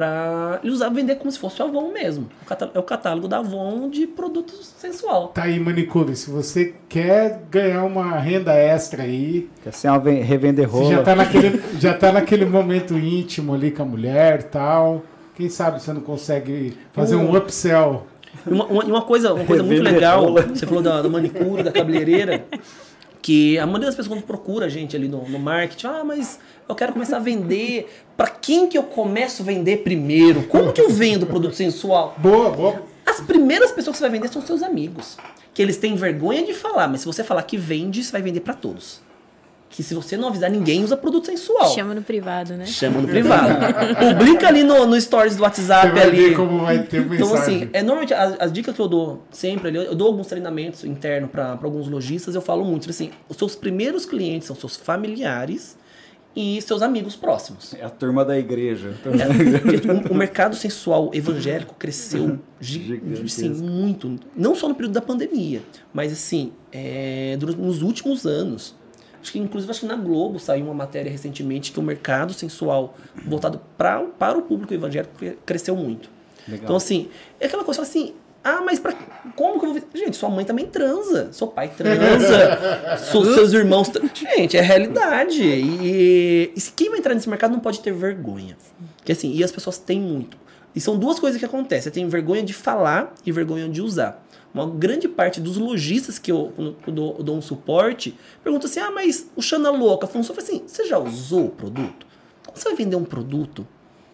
[0.00, 2.26] para ele usar vender como se fosse o Avon mesmo.
[2.42, 5.28] O catálogo, é o catálogo da Avon de produto sensual.
[5.28, 10.22] Tá aí, manicure, se você quer ganhar uma renda extra aí, Quer ser uma ven-
[10.22, 10.96] revender você rola.
[10.96, 15.02] já tá, naquele, já tá naquele momento íntimo ali com a mulher e tal,
[15.34, 18.06] quem sabe você não consegue fazer um upsell.
[18.46, 20.42] E Uma, uma, e uma coisa, uma coisa muito legal, rola.
[20.46, 22.42] você falou da, da manicure, da cabeleireira,
[23.20, 26.40] que a maioria das pessoas quando procura a gente ali no, no marketing, ah, mas
[26.70, 27.92] eu quero começar a vender.
[28.16, 30.44] Pra quem que eu começo a vender primeiro?
[30.44, 32.14] Como que eu vendo produto sensual?
[32.18, 32.82] Boa, boa.
[33.04, 35.16] As primeiras pessoas que você vai vender são seus amigos.
[35.52, 38.40] Que eles têm vergonha de falar, mas se você falar que vende, você vai vender
[38.40, 39.00] pra todos.
[39.68, 41.72] Que se você não avisar ninguém, usa produto sensual.
[41.72, 42.66] Chama no privado, né?
[42.66, 43.54] Chama no privado.
[43.96, 46.16] Publica ali no, no stories do Você WhatsApp vai ali.
[46.16, 47.24] ver como vai ter mensagem.
[47.24, 50.26] Então, assim, é, normalmente as, as dicas que eu dou sempre ali, eu dou alguns
[50.26, 54.76] treinamentos internos para alguns lojistas, eu falo muito, assim, os seus primeiros clientes são seus
[54.76, 55.76] familiares
[56.34, 57.74] e seus amigos próximos.
[57.74, 58.94] É a turma da igreja.
[59.06, 63.24] É, gente, o, o mercado sensual evangélico cresceu Gigantesco.
[63.24, 65.62] assim, muito, não só no período da pandemia,
[65.92, 68.74] mas assim, é, nos últimos anos.
[69.22, 72.96] Acho que, inclusive, acho que na Globo saiu uma matéria recentemente que o mercado sensual
[73.26, 76.08] voltado pra, para o público evangélico cre- cresceu muito.
[76.48, 76.64] Legal.
[76.64, 78.14] Então, assim, é aquela coisa assim.
[78.42, 78.94] Ah, mas pra,
[79.36, 79.82] como que eu vou.
[79.94, 81.28] Gente, sua mãe também transa.
[81.32, 82.96] Seu pai transa.
[83.12, 83.88] seus, irmãos.
[83.90, 85.42] tran- Gente, é realidade.
[85.42, 88.56] E, e quem vai entrar nesse mercado não pode ter vergonha.
[89.04, 90.38] Que assim, e as pessoas têm muito.
[90.74, 91.82] E são duas coisas que acontecem.
[91.84, 94.24] Você tem vergonha de falar e vergonha de usar.
[94.54, 96.52] Uma grande parte dos lojistas que eu,
[96.86, 100.40] eu dou, eu dou um suporte pergunta assim: ah, mas o Xana Louca funciona?
[100.40, 102.06] Eu falo assim: você já usou o produto?
[102.44, 103.66] Como você vai vender um produto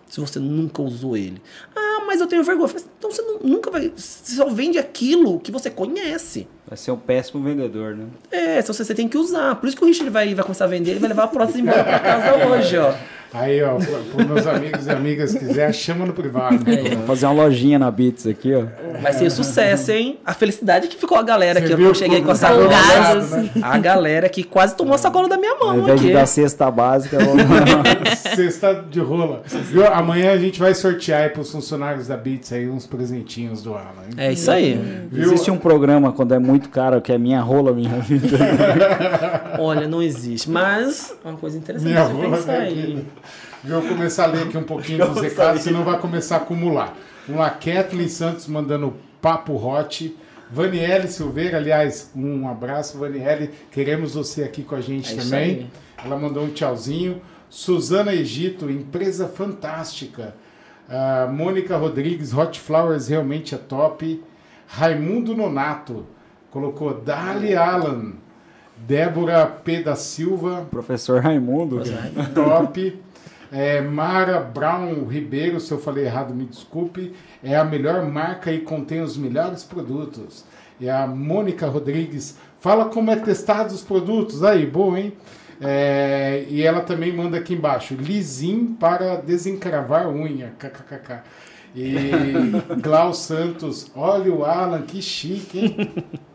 [0.09, 1.41] se você nunca usou ele?
[1.75, 2.67] Ah, mas eu tenho vergonha.
[2.75, 3.93] Assim, então você nu- nunca vai.
[3.97, 6.47] Você só vende aquilo que você conhece.
[6.67, 8.07] Vai ser um péssimo vendedor, né?
[8.31, 9.55] É, então você, você tem que usar.
[9.57, 11.61] Por isso que o Richard vai, vai começar a vender, ele vai levar a prótese
[11.61, 12.93] embora pra casa hoje, ó.
[13.35, 13.77] Aí, ó,
[14.15, 16.59] para meus amigos e amigas quiser, chama no privado.
[16.71, 16.95] É.
[16.97, 18.65] Vou fazer uma lojinha na Beats aqui, ó.
[19.03, 20.19] Vai ser sucesso, hein?
[20.25, 21.83] A felicidade que ficou a galera Você aqui.
[21.83, 22.63] Eu cheguei com a como sacola.
[22.71, 23.31] Folgados.
[23.33, 23.51] né?
[23.63, 26.09] A galera que quase tomou a sacola da minha Ao mão invés aqui.
[26.09, 27.45] de dar cesta básica, vamos...
[28.37, 29.43] Cesta de rola.
[29.47, 29.87] Viu?
[29.87, 33.85] Amanhã a gente vai sortear aí pros funcionários da Beats aí uns presentinhos do Alan.
[34.09, 34.15] hein?
[34.17, 34.79] É isso aí.
[35.11, 35.25] Viu?
[35.33, 38.37] Existe um programa quando é muito caro, que é minha rola, minha vida.
[39.59, 40.51] Olha, não existe.
[40.51, 42.75] Mas, uma coisa interessante Minha rola, pensar minha aí.
[42.75, 43.03] vida.
[43.69, 46.97] Eu começar a ler aqui um pouquinho dos recados, senão vai começar a acumular.
[47.27, 50.17] Vamos lá, Kathleen Santos mandando papo hot.
[50.49, 53.51] Vaniele Silveira, aliás, um abraço, Vaniele.
[53.73, 55.71] Queremos você aqui com a gente É também.
[56.03, 57.21] Ela mandou um tchauzinho.
[57.51, 60.35] Suzana Egito, empresa fantástica.
[60.89, 64.23] Ah, Mônica Rodrigues, Hot Flowers realmente é top.
[64.69, 66.07] Raimundo Nonato
[66.51, 68.13] colocou Dali Alan.
[68.77, 69.83] Débora P.
[69.83, 71.81] da Silva, Professor Raimundo.
[72.35, 73.01] top.
[73.57, 77.15] É, Mara Brown Ribeiro, se eu falei errado, me desculpe.
[77.43, 80.45] É a melhor marca e contém os melhores produtos.
[80.79, 84.45] E a Mônica Rodrigues fala como é testado os produtos.
[84.45, 85.15] Aí, boa, hein?
[85.59, 91.23] É, e ela também manda aqui embaixo, lisinho para desencravar unha, kkkk.
[91.75, 91.95] E
[92.83, 95.95] Glau Santos, olha o Alan, que chique, hein?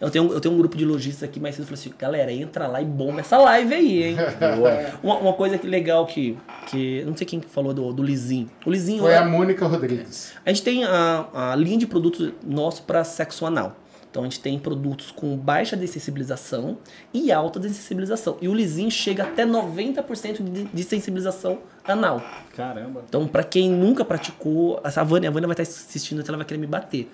[0.00, 1.64] Eu tenho, eu tenho um grupo de lojistas aqui mais cedo.
[1.64, 4.16] Eu falei assim, galera, entra lá e bomba essa live aí, hein?
[5.02, 6.36] uma, uma coisa que legal que,
[6.68, 7.02] que.
[7.04, 8.48] Não sei quem falou do, do Lizinho.
[8.64, 9.02] O Lizinho.
[9.02, 10.32] Foi é- a Mônica Rodrigues.
[10.44, 13.76] A gente tem a, a linha de produtos nosso para sexo anal.
[14.10, 16.78] Então a gente tem produtos com baixa dessensibilização
[17.14, 18.36] e alta dessensibilização.
[18.40, 22.20] E o lisinho chega até 90% de, de sensibilização anal.
[22.56, 23.04] Caramba.
[23.08, 26.46] Então, para quem nunca praticou, a Vânia, a Vânia vai estar assistindo, então ela vai
[26.46, 27.08] querer me bater.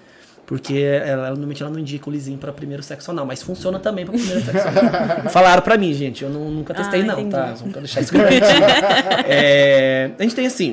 [0.46, 4.06] Porque ela, normalmente ela não indica o lisinho para primeiro sexo anal, mas funciona também
[4.06, 5.22] para primeiro sexo anal.
[5.28, 7.30] Falaram para mim, gente, eu não, nunca testei Ah, não, entendi.
[7.30, 7.56] tá?
[7.56, 8.28] Só quero deixar isso claro.
[9.26, 10.72] É, a gente tem assim,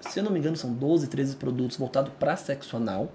[0.00, 3.12] se eu não me engano, são 12, 13 produtos voltados para sexo anal.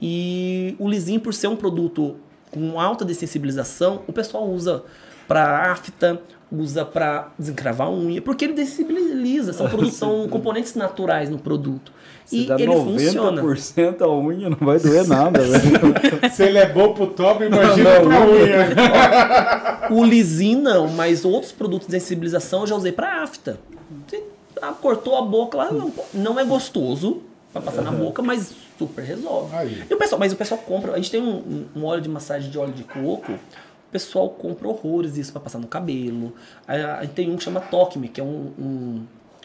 [0.00, 2.16] E o lisinho, por ser um produto
[2.50, 4.84] com alta dessensibilização, o pessoal usa
[5.26, 6.20] para afta,
[6.52, 11.92] usa para desencravar a unha, porque ele dessensibiliza, são, produtos, são componentes naturais no produto.
[12.26, 13.96] Se e dá ele 90% funciona.
[14.00, 16.32] a unha, não vai doer nada, velho.
[16.32, 19.88] Se ele é bom pro top, imagina Não, pra unha.
[19.90, 23.58] O lisinho não, mas outros produtos de sensibilização eu já usei para afta.
[24.06, 24.22] Você,
[24.62, 27.22] ah, cortou a boca lá, não, não é gostoso
[27.52, 29.54] para passar na boca, mas super resolve.
[29.54, 29.84] Aí.
[29.88, 30.92] E o pessoal, mas o pessoal compra.
[30.92, 33.32] A gente tem um, um- óleo de massagem de óleo de coco.
[33.32, 36.32] O pessoal compra horrores isso para passar no cabelo.
[36.66, 39.02] A, a gente tem um que chama Tokme, que é um, um,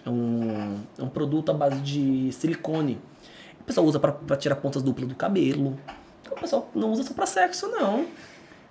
[0.07, 2.97] um, é um produto à base de silicone.
[3.59, 5.77] O pessoal usa para tirar pontas duplas do cabelo.
[6.31, 8.05] O pessoal não usa só para sexo, não.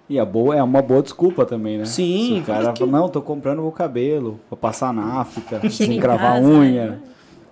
[0.08, 1.84] E a boa, é uma boa desculpa também, né?
[1.84, 5.60] Sim, Se o cara porque- fala, não, tô comprando o cabelo, vou passar na África,
[5.68, 6.86] Chega em encravar a casa, unha.
[6.92, 6.98] né?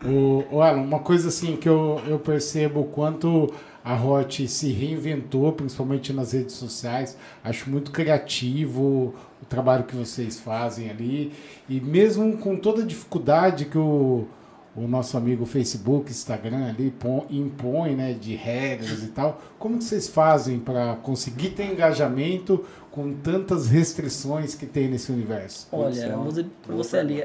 [0.05, 3.53] O, o Alan, uma coisa assim que eu, eu percebo o quanto
[3.87, 7.17] a Hot se reinventou, principalmente nas redes sociais.
[7.45, 11.33] Acho muito criativo o trabalho que vocês fazem ali.
[11.69, 14.27] E mesmo com toda a dificuldade que o,
[14.75, 16.93] o nosso amigo Facebook, Instagram ali
[17.31, 23.13] impõe, né, de regras e tal, como que vocês fazem para conseguir ter engajamento com
[23.13, 25.69] tantas restrições que tem nesse universo?
[25.71, 27.23] Olha, vou dizer boa você ali.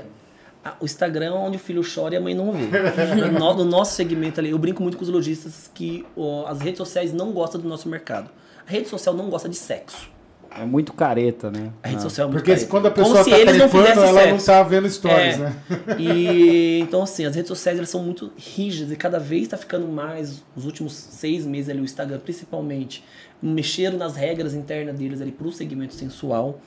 [0.79, 2.67] O Instagram é onde o filho chora e a mãe não vê.
[3.15, 6.59] no, no- no nosso segmento ali, eu brinco muito com os lojistas que ó, as
[6.61, 8.29] redes sociais não gostam do nosso mercado.
[8.67, 10.09] A rede social não gosta de sexo.
[10.53, 11.71] É muito careta, né?
[11.81, 12.03] A rede Ah.
[12.03, 12.69] social é muito Porque careta.
[12.69, 14.45] quando a pessoa tá não trepando, fizessem ela não sexo.
[14.45, 15.37] tá vendo stories, É.
[15.37, 15.55] né?
[15.97, 19.87] E então assim, as redes sociais elas são muito rígidas e cada vez está ficando
[19.87, 23.03] mais, os últimos seis meses ali, o Instagram principalmente,
[23.41, 26.59] mexeram nas regras internas deles ali para o segmento sensual.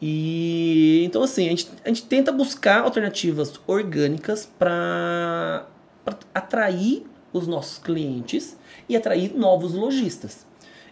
[0.00, 5.66] E então assim, a gente, a gente tenta buscar alternativas orgânicas para
[6.34, 8.56] atrair os nossos clientes
[8.88, 10.46] e atrair novos lojistas.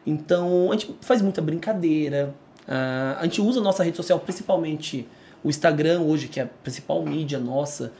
[0.07, 2.35] Então a gente faz muita brincadeira,
[2.67, 5.09] ah, a gente usa a nossa rede social, principalmente
[5.43, 7.93] o Instagram hoje, que é a principal mídia nossa,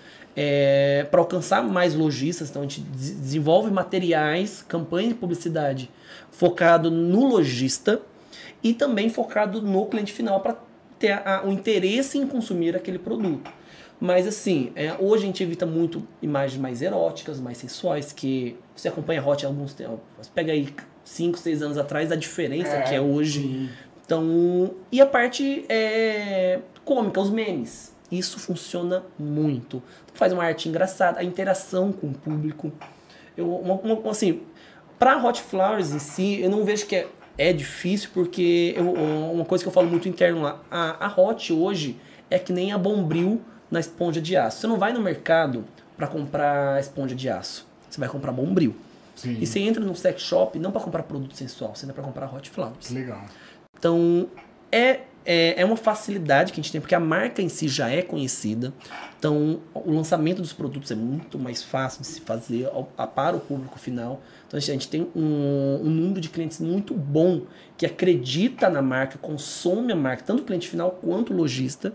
[1.11, 2.51] para alcançar mais lojistas.
[2.51, 5.91] Então a gente des- desenvolve materiais, campanha de publicidade
[6.31, 8.01] focado no lojista
[8.63, 10.57] e também focado no cliente final para
[10.99, 13.51] ter a- o interesse em consumir aquele produto.
[14.01, 18.89] Mas assim, é, hoje a gente evita muito imagens mais eróticas, mais sensuais, que você
[18.89, 19.99] acompanha Hot há alguns tempos.
[20.35, 20.69] Pega aí
[21.05, 23.41] 5, 6 anos atrás a diferença que é hoje.
[23.43, 23.69] sim.
[24.07, 27.95] Então, e a parte é, cômica, os memes.
[28.11, 29.83] Isso funciona muito.
[30.15, 32.73] Faz uma arte engraçada, a interação com o público.
[33.37, 34.41] Eu, uma, uma- assim,
[34.99, 37.07] pra Hot Flowers em si, eu não vejo que é,
[37.39, 38.93] é difícil, porque eu-
[39.33, 41.97] uma coisa que eu falo muito interno lá, a, a Hot hoje
[42.31, 44.61] é que nem a Bombril na esponja de aço.
[44.61, 45.65] Você não vai no mercado
[45.97, 47.67] para comprar esponja de aço.
[47.89, 48.75] Você vai comprar Bombril.
[49.15, 49.37] Sim.
[49.41, 52.33] E você entra no sex shop não para comprar produto sensual, você entra para comprar
[52.35, 52.91] Hot Flowers.
[52.91, 53.25] Legal.
[53.79, 54.29] Então,
[54.71, 55.01] é,
[55.31, 58.01] é, é uma facilidade que a gente tem, porque a marca em si já é
[58.01, 58.73] conhecida.
[59.19, 63.37] Então, o lançamento dos produtos é muito mais fácil de se fazer ao- a- para
[63.37, 64.23] o público final.
[64.47, 67.43] Então, a gente, tem um, um número de clientes muito bom
[67.77, 71.93] que acredita na marca, consome a marca, tanto o cliente final quanto o lojista.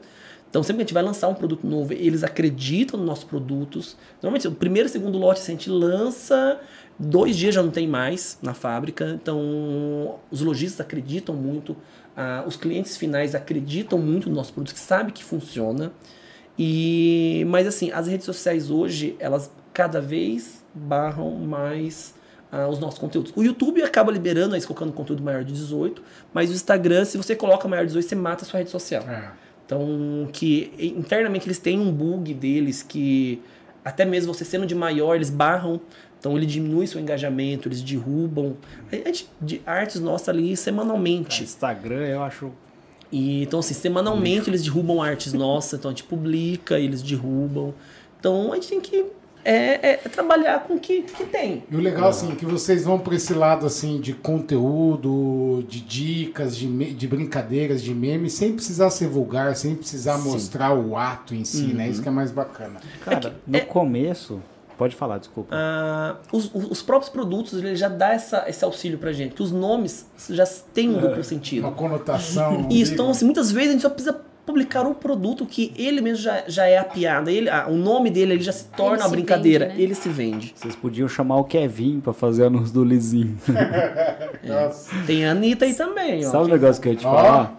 [0.49, 3.97] Então, sempre que a gente vai lançar um produto novo, eles acreditam nos nossos produtos.
[4.21, 6.59] Normalmente, o primeiro e segundo lote, a gente lança,
[6.99, 9.17] dois dias já não tem mais na fábrica.
[9.19, 11.75] Então, os lojistas acreditam muito,
[12.15, 15.91] ah, os clientes finais acreditam muito no nosso produto, que sabe que funciona.
[16.57, 22.13] E, mas assim, as redes sociais hoje, elas cada vez barram mais
[22.51, 23.33] ah, os nossos conteúdos.
[23.35, 26.01] O YouTube acaba liberando, aí colocando conteúdo maior de 18,
[26.33, 29.03] mas o Instagram, se você coloca maior de 18, você mata a sua rede social.
[29.03, 29.31] É.
[29.65, 33.41] Então, que internamente eles têm um bug deles que
[33.83, 35.81] até mesmo você sendo de maior, eles barram.
[36.23, 38.55] Então, ele diminui seu engajamento, eles derrubam.
[38.89, 41.43] A gente, de artes nossas ali semanalmente.
[41.43, 42.49] Instagram eu acho
[43.11, 47.73] E, então, assim, semanalmente eles derrubam artes nossas, então a gente publica, eles derrubam.
[48.17, 49.05] Então a gente tem que
[49.43, 51.63] é, é trabalhar com o que, que tem.
[51.69, 55.81] E o legal, assim, é que vocês vão para esse lado, assim, de conteúdo, de
[55.81, 60.29] dicas, de, me- de brincadeiras, de memes, sem precisar ser vulgar, sem precisar Sim.
[60.31, 61.89] mostrar o ato em si, né?
[61.89, 62.79] Isso que é mais bacana.
[63.03, 64.41] Cara, no começo.
[64.77, 65.55] Pode falar, desculpa.
[65.55, 69.43] Ah, os, os- os próprios produtos ele já dá essa, esse auxílio pra gente, que
[69.43, 71.63] os nomes já têm um duplo sentido.
[71.67, 72.67] Uma conotação.
[72.69, 76.21] Isso, então assim, muitas vezes a gente só precisa publicar o produto que ele mesmo
[76.21, 77.31] já, já é a piada.
[77.31, 79.65] Ele, ah, o nome dele ele já se torna Ele uma se brincadeira.
[79.67, 79.83] vende, né?
[79.83, 80.53] Ele se vende.
[80.55, 83.37] Vocês podiam chamar o Kevin pra fazer anúncio do Lizinho.
[84.43, 84.91] Nossa.
[85.07, 86.29] Tem a Anitta aí também, ó.
[86.29, 87.57] Sabe o negócio que eu ia te falar?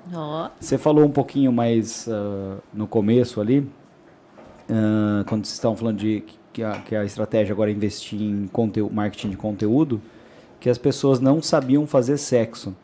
[0.61, 3.67] Você falou um pouquinho mais ah, no começo ali,
[4.69, 6.23] ah, quando vocês estavam falando de
[6.55, 10.01] que a, que a estratégia agora é investir em conteúdo, marketing de conteúdo,
[10.61, 12.75] que as pessoas não sabiam fazer sexo.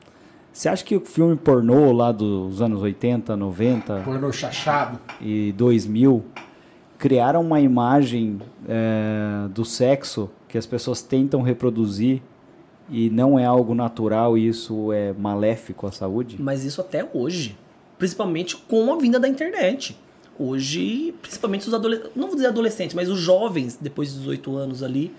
[0.52, 4.98] Você acha que o filme pornô lá dos anos 80, 90 Pornô chachado.
[5.20, 6.24] e 2000
[6.98, 12.20] criaram uma imagem eh, do sexo que as pessoas tentam reproduzir
[12.90, 16.36] e não é algo natural e isso é maléfico à saúde?
[16.40, 17.56] Mas isso até hoje.
[17.96, 19.96] Principalmente com a vinda da internet.
[20.43, 24.82] Hoje, principalmente os adolescentes, não vou dizer adolescentes, mas os jovens, depois dos 18 anos
[24.82, 25.12] ali,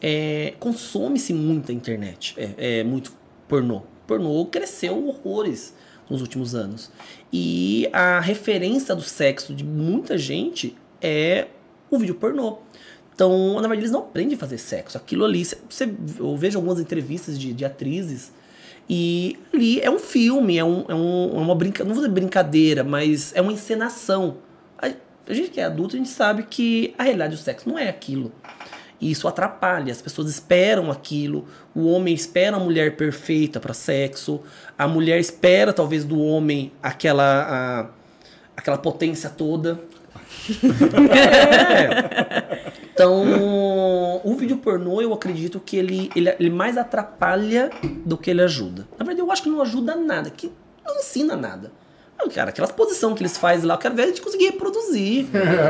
[0.00, 2.36] é, consome-se muita internet.
[2.36, 3.12] É, é muito
[3.48, 3.82] pornô.
[4.06, 5.74] Pornô cresceu horrores
[6.08, 6.88] nos últimos anos.
[7.32, 11.48] E a referência do sexo de muita gente é
[11.90, 12.58] o vídeo pornô.
[13.12, 14.96] Então, na verdade, eles não aprendem a fazer sexo.
[14.96, 18.32] Aquilo ali, você, eu vejo algumas entrevistas de, de atrizes
[18.88, 22.14] e ali é um filme, é, um, é, um, é uma brincadeira, não vou dizer
[22.14, 24.36] brincadeira, mas é uma encenação.
[24.80, 24.90] A,
[25.32, 28.32] gente que é adulto, a gente sabe que a realidade do sexo não é aquilo.
[29.00, 34.42] E isso atrapalha, as pessoas esperam aquilo, o homem espera a mulher perfeita para sexo,
[34.76, 37.86] a mulher espera talvez do homem aquela, a-
[38.56, 39.80] aquela potência toda.
[41.10, 42.70] É.
[42.92, 47.70] Então, o vídeo pornô, eu acredito que ele, ele, ele mais atrapalha
[48.04, 48.86] do que ele ajuda.
[48.98, 50.52] Na verdade, eu acho que não ajuda nada, que
[50.86, 51.72] não ensina nada.
[52.28, 55.26] Cara, aquelas posições que eles fazem lá, eu quero ver a gente conseguir reproduzir.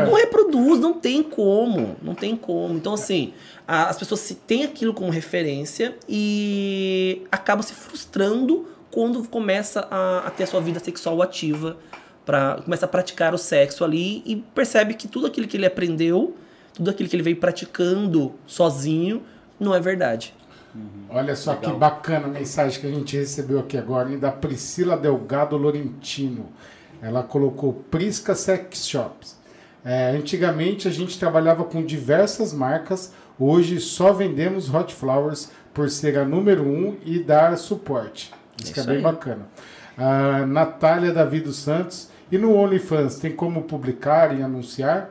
[0.06, 1.96] não reproduz, não tem como.
[2.02, 2.74] Não tem como.
[2.74, 3.32] Então, assim,
[3.66, 10.24] a- as pessoas se têm aquilo como referência e acabam se frustrando quando começa a,
[10.26, 11.76] a ter a sua vida sexual ativa.
[12.26, 16.36] Pra, começa a praticar o sexo ali e percebe que tudo aquilo que ele aprendeu,
[16.74, 19.22] tudo aquilo que ele veio praticando sozinho,
[19.58, 20.34] não é verdade.
[21.08, 25.56] Olha só que bacana a mensagem que a gente recebeu aqui agora, da Priscila Delgado
[25.56, 26.46] Lorentino.
[27.02, 29.38] Ela colocou Prisca Sex Shops.
[29.84, 36.18] É, antigamente a gente trabalhava com diversas marcas, hoje só vendemos Hot Flowers por ser
[36.18, 38.32] a número um e dar suporte.
[38.62, 39.02] Isso, que é Isso bem aí.
[39.02, 39.46] bacana.
[39.96, 42.08] A Natália Davi dos Santos.
[42.30, 45.10] E no OnlyFans, tem como publicar e anunciar?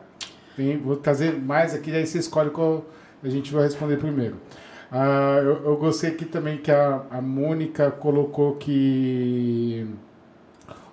[0.56, 2.86] Tem, vou trazer mais aqui, aí você escolhe qual
[3.22, 4.38] a gente vai responder primeiro.
[4.92, 9.86] Ah, eu, eu gostei aqui também que a, a Mônica colocou que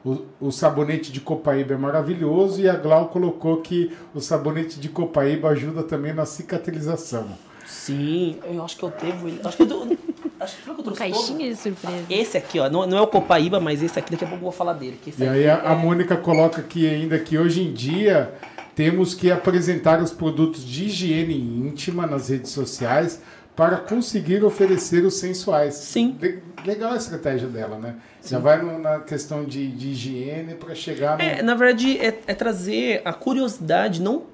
[0.05, 4.89] o, o sabonete de copaíba é maravilhoso e a Glau colocou que o sabonete de
[4.91, 7.27] copaíba ajuda também na cicatrização.
[7.67, 9.41] Sim, eu acho que eu devo ele.
[9.43, 9.97] Acho que eu, dou-
[10.39, 11.13] acho que foi o que eu trouxe todo.
[11.13, 12.05] caixinha de surpresa.
[12.11, 14.51] Esse aqui, ó, não, não é o Copaíba, mas esse aqui daqui a pouco eu
[14.51, 14.99] vou falar dele.
[15.03, 17.73] que esse E aqui aí a, a é- Mônica coloca aqui ainda que hoje em
[17.73, 18.33] dia
[18.77, 21.35] temos que apresentar os produtos de higiene
[21.67, 23.21] íntima nas redes sociais
[23.57, 25.75] para conseguir oferecer os sensuais.
[25.75, 26.17] Sim.
[26.21, 27.97] Le- Legal a estratégia dela, né?
[28.25, 31.25] Já vai no- na questão de, de higiene para chegar no...
[31.25, 34.25] É, na verdade, é, é trazer a curiosidade, não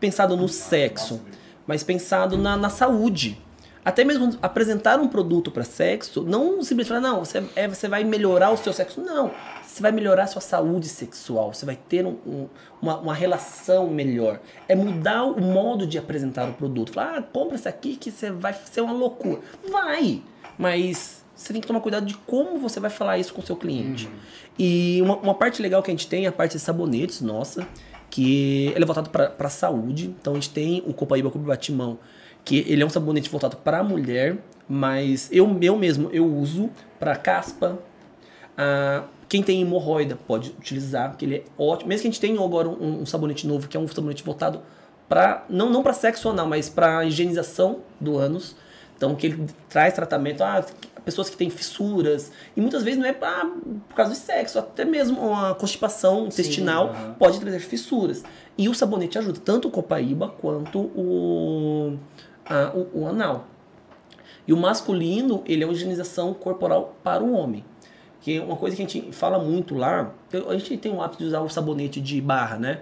[0.00, 1.20] pensado no sexo,
[1.66, 3.40] mas pensado na, na saúde.
[3.84, 8.02] Até mesmo apresentar um produto para sexo, não simplesmente falar, não, você, é, você vai
[8.04, 9.00] melhorar o seu sexo.
[9.00, 9.30] Não,
[9.70, 12.48] você vai melhorar sua saúde sexual, você vai ter um- um-
[12.80, 14.40] uma, uma relação melhor.
[14.66, 16.92] É mudar o modo de apresentar o produto.
[16.92, 19.40] Falar, ah, compra isso aqui que você vai ser uma loucura.
[19.70, 20.22] Vai,
[20.56, 23.56] mas você tem que tomar cuidado de como você vai falar isso com o seu
[23.56, 24.08] cliente.
[24.58, 27.68] E uma, uma parte legal que a gente tem é a parte de sabonetes, nossa,
[28.10, 30.14] que ele é voltado para a saúde.
[30.20, 31.98] Então a gente tem o Copaíba Cubo Batimão,
[32.44, 36.70] que ele é um sabonete voltado para a mulher, mas eu, eu mesmo eu uso
[36.98, 37.78] para caspa.
[38.56, 41.88] Ah, quem tem hemorroida pode utilizar, porque ele é ótimo.
[41.88, 44.60] Mesmo que a gente tenha agora um, um sabonete novo, que é um sabonete voltado
[45.08, 48.56] para não não para sexo anal, mas para higienização do ânus.
[48.96, 50.64] Então que ele traz tratamento a
[51.04, 53.46] pessoas que têm fissuras e muitas vezes não é pra,
[53.88, 57.14] por causa de sexo, até mesmo uma constipação intestinal aham.
[57.18, 58.22] pode trazer fissuras.
[58.58, 61.96] E o sabonete ajuda tanto o copaíba quanto o,
[62.44, 63.46] a- o, o anal.
[64.46, 67.64] E o masculino, ele é uma higienização corporal para o homem.
[68.28, 70.12] Que é uma coisa que a gente fala muito lá,
[70.50, 72.80] a gente tem o hábito de usar o sabonete de barra, né?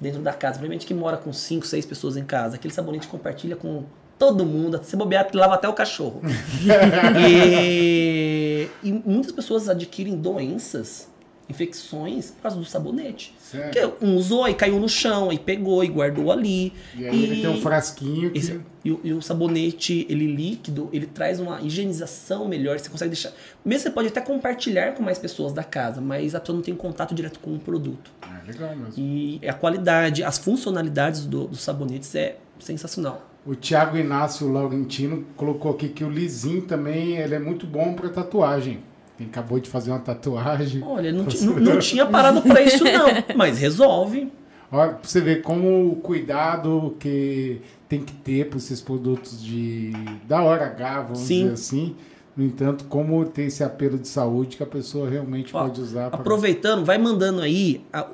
[0.00, 0.54] Dentro da casa.
[0.54, 2.56] Principalmente que mora com 5, 6 pessoas em casa.
[2.56, 3.84] Aquele sabonete compartilha com
[4.18, 4.80] todo mundo.
[4.82, 6.22] Se bobear, lava até o cachorro.
[7.28, 11.10] e, e muitas pessoas adquirem doenças,
[11.48, 13.34] infecções, por causa do sabonete.
[13.38, 13.70] Sério?
[13.90, 16.72] Porque um usou, aí caiu no chão, aí pegou e guardou ali.
[16.96, 18.38] E aí ele tem um frasquinho que...
[18.38, 22.78] Esse- e, o, e o sabonete, ele líquido, ele traz uma higienização melhor.
[22.78, 23.32] Você consegue deixar.
[23.64, 26.74] Mesmo você pode até compartilhar com mais pessoas da casa, mas a pessoa não tem
[26.74, 28.12] contato direto com o produto.
[28.22, 28.92] Ah, legal mesmo.
[28.96, 33.28] E a qualidade, as funcionalidades do- dos sabonetes é sensacional.
[33.44, 38.08] O Thiago Inácio Laurentino colocou aqui que o lisinho também ele é muito bom para
[38.08, 38.80] tatuagem.
[39.16, 40.82] Quem acabou de fazer uma tatuagem.
[40.84, 43.06] Olha, não, não- não tinha parado pra isso, não.
[43.36, 44.30] Mas resolve.
[44.70, 49.92] Olha, pra você ver como o cuidado que tem que ter para esses produtos de
[50.26, 51.42] da hora H, vamos Sim.
[51.42, 51.96] dizer assim.
[52.36, 56.10] No entanto, como tem esse apelo de saúde que a pessoa realmente Ó, pode usar
[56.10, 58.06] para Aproveitando, vai mandando aí a,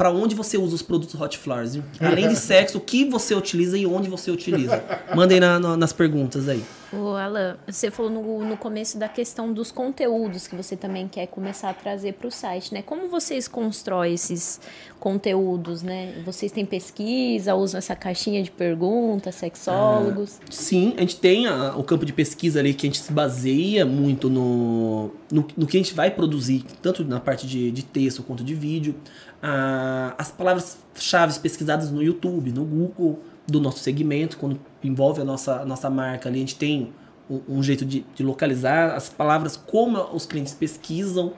[0.00, 1.74] para onde você usa os produtos Hot Flowers.
[1.74, 1.82] viu?
[2.00, 4.82] Além de sexo, o que você utiliza e onde você utiliza.
[5.14, 6.64] Mandem na- na- nas perguntas aí.
[6.90, 11.26] Ô, Alan, você falou no, no começo da questão dos conteúdos que você também quer
[11.26, 12.82] começar a trazer para o site, né?
[12.82, 14.58] Como vocês constroem esses
[14.98, 16.14] conteúdos, né?
[16.24, 20.40] Vocês têm pesquisa, usam essa caixinha de perguntas, sexólogos?
[20.50, 23.86] Sim, a gente tem a- o campo de pesquisa ali que a gente se baseia
[23.86, 28.22] muito no, no, no que a gente vai produzir, tanto na parte de, de texto
[28.22, 28.94] quanto de vídeo.
[29.42, 35.62] Ah, as palavras-chave pesquisadas no YouTube, no Google, do nosso segmento, quando envolve a nossa,
[35.62, 36.92] a nossa marca ali, a gente tem
[37.28, 41.32] um, um jeito de, de localizar as palavras, como os clientes pesquisam.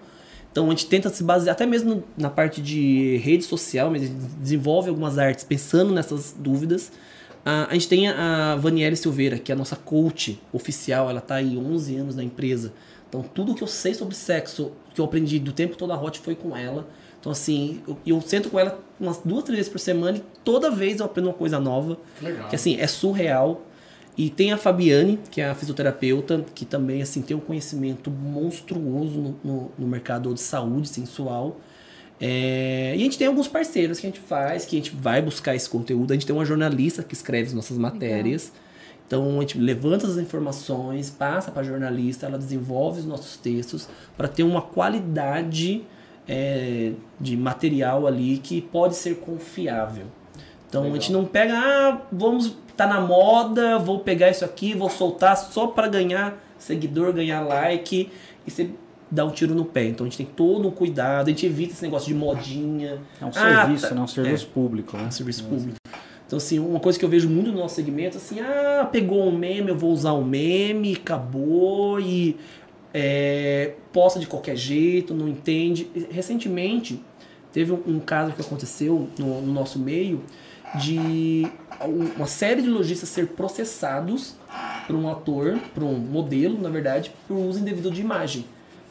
[0.51, 4.07] Então a gente tenta se basear, até mesmo na parte de rede social, mas a
[4.07, 6.93] gente desenvolve algumas artes pensando nessas dúvidas.
[7.45, 11.37] Ah, a gente tem a Vaniele Silveira, que é a nossa coach oficial, ela está
[11.37, 12.73] aí 11 anos na empresa.
[13.09, 16.19] Então tudo que eu sei sobre sexo, que eu aprendi do tempo todo a Hot
[16.21, 16.87] foi com ela.
[17.23, 20.73] Então assim, eu, eu sento com ela umas duas, três vezes por semana e toda
[20.73, 21.97] vez eu aprendo uma coisa nova.
[22.21, 22.49] Legal.
[22.49, 23.63] Que assim, é surreal.
[24.19, 29.21] E tem a Fabiane, que é a fisioterapeuta, que também assim tem um conhecimento monstruoso
[29.21, 31.61] no, no, no mercado de saúde sensual.
[32.21, 35.23] É, e a gente tem alguns parceiros que a gente faz, que a gente vai
[35.23, 36.11] buscar esse conteúdo.
[36.11, 38.53] A gente tem uma jornalista que escreve as nossas matérias.
[39.07, 43.89] Então a gente levanta as informações, passa para a jornalista, ela desenvolve os nossos textos
[44.17, 45.85] para ter uma qualidade
[46.29, 50.07] é, de material ali que pode ser confiável.
[50.69, 54.89] Então a gente não pega, ah, vamos, tá na moda, vou pegar isso aqui, vou
[54.89, 58.11] soltar só para ganhar seguidor, ganhar like
[58.47, 58.71] e você
[59.11, 59.85] dá um tiro no pé.
[59.85, 62.99] Então a gente tem todo um cuidado, a gente evita esse negócio de modinha.
[63.21, 63.95] É um Ah, serviço, tá.
[63.95, 64.01] né?
[64.01, 65.05] Um serviço público, né?
[65.05, 65.77] É um serviço público.
[66.27, 69.37] Então, assim, uma coisa que eu vejo muito no nosso segmento, assim, ah, pegou um
[69.37, 72.39] meme, eu vou usar um meme, acabou, e
[72.95, 75.89] é, posta de qualquer jeito, não entende.
[76.11, 77.03] Recentemente,
[77.53, 80.23] teve um, um caso que aconteceu no, no nosso meio
[80.81, 81.47] de
[81.85, 84.35] um- uma série de lojistas ser processados
[84.87, 88.45] por um ator, por um modelo, na verdade, por uso indevido de imagem.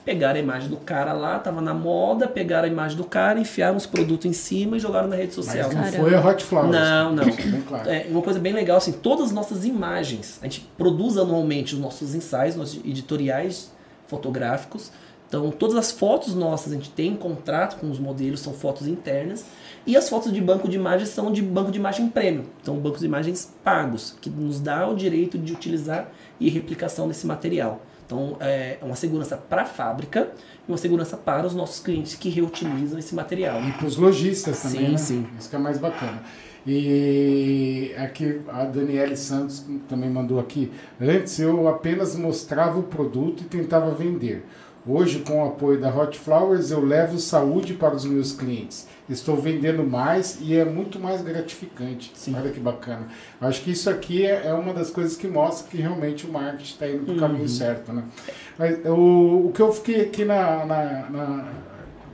[0.04, 3.78] Pegaram a imagem do cara lá, tava na moda, pegaram a imagem do cara, enfiaram
[3.78, 5.68] os produtos em cima e jogaram na rede social.
[5.68, 6.04] Mas não Caramba.
[6.04, 6.72] foi a Hot Flowers.
[6.72, 7.24] Não, não.
[7.68, 7.88] Claro.
[7.90, 11.80] É, uma coisa bem legal, assim, todas as nossas imagens, a gente produz anualmente os
[11.80, 13.72] nossos ensaios, nossos editoriais
[14.12, 14.92] fotográficos.
[15.28, 19.46] Então, todas as fotos nossas a gente tem contrato com os modelos, são fotos internas.
[19.88, 22.44] E as fotos de banco de imagens são de banco de imagem premium.
[22.62, 27.26] São bancos de imagens pagos, que nos dá o direito de utilizar e replicação desse
[27.26, 27.82] material.
[28.06, 30.32] Então, é uma segurança para a fábrica
[30.68, 33.64] e uma segurança para os nossos clientes que reutilizam esse material.
[33.64, 34.98] E para os lojistas também, Sim, né?
[34.98, 35.28] sim.
[35.40, 36.22] Isso que é mais bacana.
[36.66, 40.72] E aqui a Daniele Santos também mandou aqui.
[41.00, 44.46] Antes eu apenas mostrava o produto e tentava vender.
[44.86, 48.88] Hoje, com o apoio da Hot Flowers, eu levo saúde para os meus clientes.
[49.08, 52.12] Estou vendendo mais e é muito mais gratificante.
[52.16, 52.36] Sim.
[52.36, 53.08] Olha que bacana.
[53.40, 56.64] Acho que isso aqui é é uma das coisas que mostra que realmente o marketing
[56.64, 57.20] está indo para o Uhum.
[57.20, 57.94] caminho certo.
[57.94, 58.04] Né?
[58.58, 61.46] Mas o, o que eu fiquei aqui na, na, na,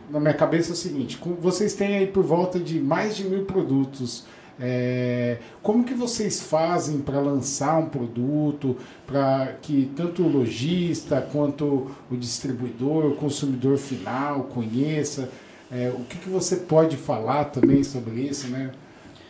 [0.09, 3.45] na minha cabeça é o seguinte: vocês têm aí por volta de mais de mil
[3.45, 4.25] produtos.
[4.59, 11.91] É, como que vocês fazem para lançar um produto para que tanto o lojista quanto
[12.09, 15.29] o distribuidor, o consumidor final conheça?
[15.71, 18.71] É, o que, que você pode falar também sobre isso, né?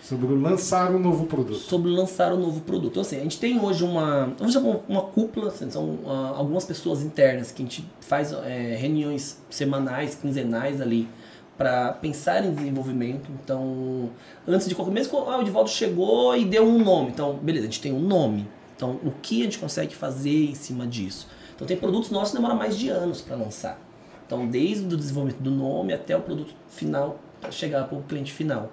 [0.01, 1.57] Sobre lançar um novo produto.
[1.57, 2.91] sobre lançar um novo produto.
[2.91, 6.63] Então, assim, a gente tem hoje uma, vamos chamar uma cúpula, assim, são ah, algumas
[6.63, 11.09] pessoas internas que a gente faz é, reuniões semanais, quinzenais ali
[11.57, 13.29] para pensar em desenvolvimento.
[13.43, 14.09] Então,
[14.47, 17.09] antes de qualquer mesmo ah, o Divaldo chegou e deu um nome.
[17.09, 18.47] Então, beleza, a gente tem um nome.
[18.75, 21.27] Então, o que a gente consegue fazer em cima disso?
[21.55, 23.79] Então, tem produtos nossos que demoram mais de anos para lançar.
[24.25, 28.31] Então, desde o desenvolvimento do nome até o produto final, para chegar para o cliente
[28.31, 28.71] final.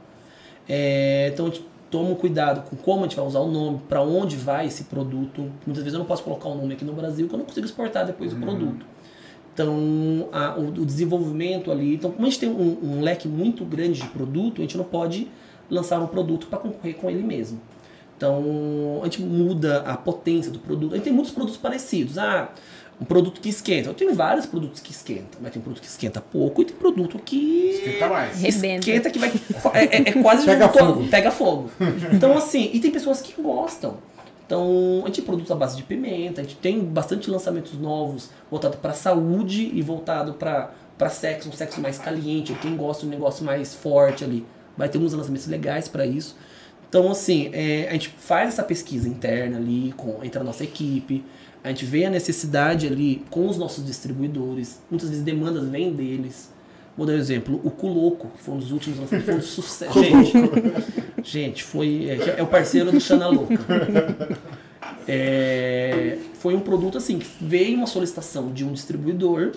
[0.68, 3.80] É, então, a gente toma um cuidado com como a gente vai usar o nome,
[3.88, 5.50] para onde vai esse produto.
[5.64, 7.64] Muitas vezes eu não posso colocar o nome aqui no Brasil, porque eu não consigo
[7.64, 8.84] exportar depois o produto.
[9.54, 11.94] Então, a, o, o desenvolvimento ali.
[11.94, 14.84] Então, como a gente tem um, um leque muito grande de produto, a gente não
[14.84, 15.28] pode
[15.70, 17.60] lançar um produto para concorrer com ele mesmo.
[18.16, 20.92] Então, a gente muda a potência do produto.
[20.92, 22.18] A gente tem muitos produtos parecidos.
[22.18, 22.50] Ah,
[23.00, 23.88] um produto que esquenta.
[23.90, 27.18] Eu tenho vários produtos que esquentam, mas tem produto que esquenta pouco e tem produto
[27.24, 28.40] que Esquenta mais.
[28.40, 28.78] Rebenta.
[28.90, 29.32] esquenta que vai
[29.74, 31.08] é, é- é quase Pega um fogo.
[31.08, 31.70] pega fogo.
[32.12, 33.96] Então assim, e tem pessoas que gostam.
[34.46, 38.76] Então, a gente produtos à base de pimenta, a gente tem bastante lançamentos novos voltado
[38.76, 43.10] para saúde e voltado para para sexo, um sexo mais caliente, quem gosta de um
[43.10, 44.46] negócio mais forte ali.
[44.76, 46.36] Vai ter uns lançamentos legais para isso.
[46.88, 51.24] Então, assim, é, a gente faz essa pesquisa interna ali, com, entre a nossa equipe,
[51.64, 56.53] a gente vê a necessidade ali com os nossos distribuidores, muitas vezes demandas vêm deles.
[56.96, 60.02] Vou dar um exemplo, o Culoco, que foi um dos últimos lançamentos, foi um sucesso.
[60.02, 60.32] Gente,
[61.22, 63.58] gente, foi, é, é o parceiro do Xana Louca.
[65.06, 69.52] É, foi um produto assim, que veio uma solicitação de um distribuidor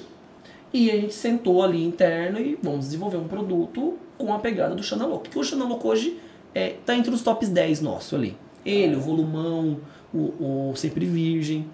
[0.73, 4.83] e a gente sentou ali interno e vamos desenvolver um produto com a pegada do
[4.83, 5.23] Xanaloco.
[5.23, 6.19] Porque o Xanaloco hoje
[6.53, 8.35] é, tá entre os tops 10 nosso ali.
[8.65, 9.79] Ele, o Volumão,
[10.13, 11.65] o, o Sempre Virgem.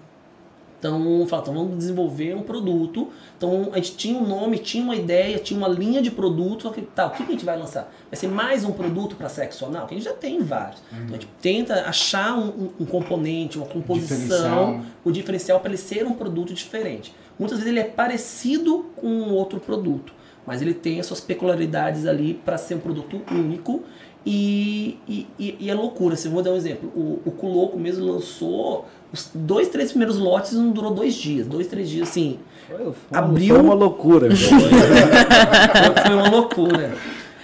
[0.86, 3.08] Então, fala, então vamos desenvolver um produto.
[3.38, 6.64] Então, a gente tinha um nome, tinha uma ideia, tinha uma linha de produto.
[6.64, 7.90] só que, Tá, o que a gente vai lançar?
[8.10, 9.86] Vai ser mais um produto para sexo anal?
[9.86, 10.82] Que a gente já tem vários.
[10.92, 15.78] Então, a gente tenta achar um, um- um componente, uma composição, o diferencial para ele
[15.78, 17.14] ser um produto diferente.
[17.38, 20.12] Muitas vezes ele é parecido com um outro produto,
[20.46, 23.82] mas ele tem as suas peculiaridades ali para ser um produto único
[24.26, 26.14] e, e, e, e é loucura.
[26.14, 26.90] Assim, eu vou dar um exemplo.
[26.94, 31.46] O, o Culoco mesmo lançou os dois, três primeiros lotes não durou dois dias.
[31.46, 32.38] Dois, três dias, assim.
[32.68, 34.28] Foi, foi, Abriu- foi uma loucura.
[34.34, 36.94] Foi, uma loucura.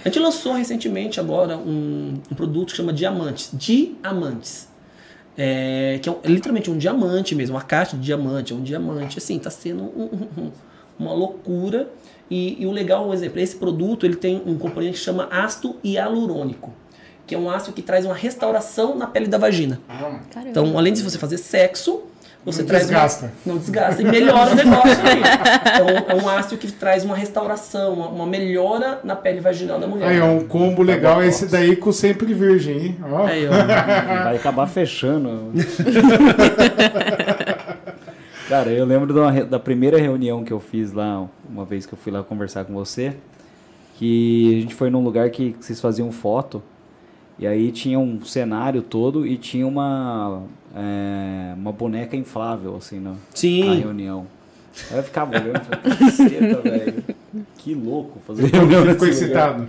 [0.03, 3.49] A gente lançou recentemente agora um, um produto que chama Diamantes.
[3.53, 4.67] Diamantes.
[5.37, 8.61] É, que é, um- é literalmente um diamante mesmo, uma caixa de diamante, é um
[8.61, 9.17] diamante.
[9.17, 10.51] Assim, tá sendo um- um-
[10.99, 11.89] uma loucura.
[12.29, 15.75] E, e o legal, um exemplo, esse produto ele tem um componente que chama ácido
[15.83, 16.71] hialurônico,
[17.27, 19.79] que é um ácido que traz uma restauração na pele da vagina.
[19.87, 20.49] Caramba.
[20.49, 22.01] Então, além de você fazer sexo,
[22.43, 22.83] você Não traz.
[22.83, 23.31] uma- desgasta.
[23.45, 25.21] não desgasta e melhora o negócio aí.
[25.73, 29.87] Então, é um ácido que traz uma restauração, uma, uma melhora na pele vaginal da
[29.87, 30.09] mulher.
[30.09, 32.97] Aí, é um combo legal esse daí com sempre virgem, hein?
[33.11, 33.25] Ó.
[33.27, 33.51] Aí, ó.
[34.25, 35.51] Vai acabar fechando.
[38.47, 41.97] Cara, eu lembro uma da primeira reunião que eu fiz lá, uma vez que eu
[41.97, 43.13] fui lá conversar com você,
[43.95, 46.61] que a gente foi num lugar que vocês faziam foto,
[47.41, 50.43] e aí tinha um cenário todo e tinha uma,
[50.75, 53.79] é, uma boneca inflável, assim, na, na Sim.
[53.79, 54.27] reunião.
[54.91, 55.59] Aí eu ficava olhando
[56.19, 57.03] e velho.
[57.57, 59.67] Que louco fazer reunião Ficou excitado.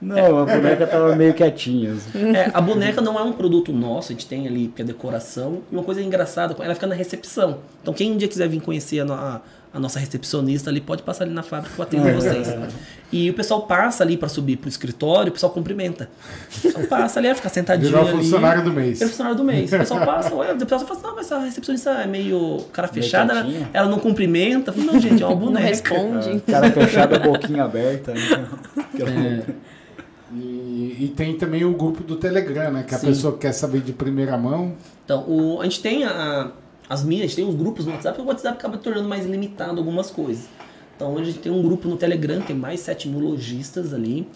[0.00, 1.92] Não, a boneca tava meio quietinha.
[1.92, 2.34] assim.
[2.34, 5.62] É, a boneca não é um produto nosso, a gente tem ali que é decoração.
[5.70, 7.58] E uma coisa engraçada, ela fica na recepção.
[7.82, 9.40] Então quem um dia quiser vir conhecer a,
[9.72, 12.48] a- a nossa recepcionista ali, pode passar ali na fábrica que eu atendo vocês.
[13.10, 16.08] E o pessoal passa ali para subir pro escritório, o pessoal cumprimenta.
[16.58, 18.16] O pessoal passa ali, fica sentadinho Virou ali.
[18.18, 19.02] funcionário do mês.
[19.02, 19.72] É funcionário do mês.
[19.72, 22.88] O pessoal passa, olha, o pessoal fala assim, não, mas a recepcionista é meio cara
[22.88, 24.72] fechada, ela, ela não cumprimenta.
[24.72, 25.66] Falei, não, gente, é uma Não boneca.
[25.66, 26.40] responde.
[26.40, 28.12] Cara fechado, a boquinha aberta.
[28.14, 28.48] Né?
[29.00, 29.52] É,
[30.34, 32.84] E, e tem também o grupo do Telegram, né?
[32.88, 33.08] Que a Sim.
[33.08, 34.72] pessoa quer saber de primeira mão.
[35.04, 36.50] Então, o, a gente tem a- a-
[36.88, 40.46] as minhas, tem os grupos no WhatsApp, o WhatsApp acaba tornando mais limitado algumas coisas.
[40.96, 44.26] Então, a gente tem um grupo no Telegram, tem mais 7 mil lojistas ali,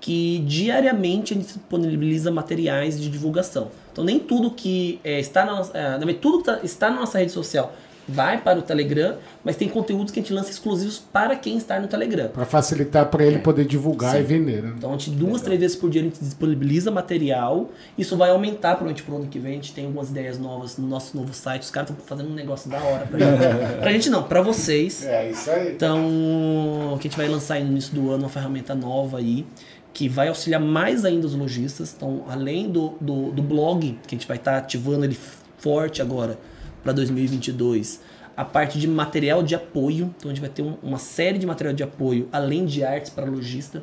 [0.00, 3.68] que diariamente a gente disponibiliza materiais de divulgação.
[3.92, 7.32] Então, nem tudo que é, está na é, tudo que tá- está na nossa rede
[7.32, 7.72] social
[8.08, 11.80] vai para o Telegram, mas tem conteúdos que a gente lança exclusivos para quem está
[11.80, 12.28] no Telegram.
[12.28, 14.20] Para facilitar para ele poder divulgar Sim.
[14.20, 14.62] e vender.
[14.62, 14.74] Né?
[14.76, 17.70] Então, a gente duas, três vezes por dia a gente disponibiliza material.
[17.96, 19.52] Isso vai aumentar provavelmente pro ano que vem.
[19.52, 21.62] A gente tem algumas ideias novas no nosso novo site.
[21.62, 23.78] Os caras estão fazendo um negócio da hora pra gente.
[23.80, 25.04] pra gente não, pra vocês.
[25.04, 25.72] É isso aí.
[25.72, 29.46] Então, que a gente vai lançar aí no início do ano uma ferramenta nova aí.
[29.92, 31.94] Que vai auxiliar mais ainda os lojistas.
[31.96, 35.16] Então, além do, do, do blog, que a gente vai estar ativando ele
[35.56, 36.36] forte agora
[36.84, 38.00] para 2022.
[38.36, 40.14] A parte de material de apoio.
[40.16, 43.10] Então, a gente vai ter um- uma série de material de apoio, além de artes
[43.10, 43.82] para lojista.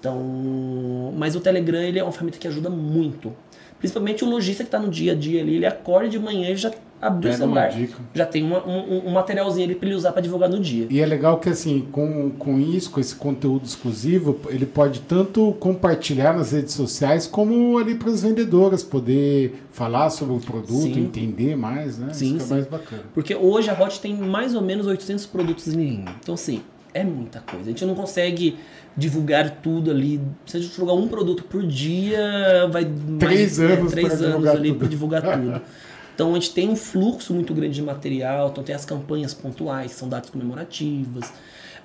[0.00, 3.32] Então, mas o Telegram ele é uma ferramenta que ajuda muito.
[3.78, 6.56] Principalmente o lojista que está no dia a dia ali, ele acorda de manhã e
[6.56, 6.70] já
[7.06, 7.70] abriu o celular.
[8.14, 10.86] Já tem uma- um, um materialzinho ali para ele usar para divulgar no dia.
[10.90, 15.52] E é legal que assim, com, com isso, com esse conteúdo exclusivo, ele pode tanto
[15.60, 21.00] compartilhar nas redes sociais, como ali para as vendedoras poder falar sobre o produto, Sim.
[21.04, 22.12] entender mais, né?
[22.12, 22.50] Sim, isso que sim.
[22.52, 23.02] é mais bacana.
[23.12, 26.04] Porque hoje a Hot tem mais ou menos 800 produtos em linha.
[26.20, 27.64] Então, assim, é muita coisa.
[27.64, 28.56] A gente não consegue
[28.96, 30.20] divulgar tudo ali.
[30.46, 32.84] Se a gente jogar um produto por dia, vai
[33.18, 35.60] Três mais, anos é, três anos divulgar ali para divulgar tudo.
[36.14, 39.92] Então a gente tem um fluxo muito grande de material, então tem as campanhas pontuais,
[39.92, 41.32] que são datas comemorativas.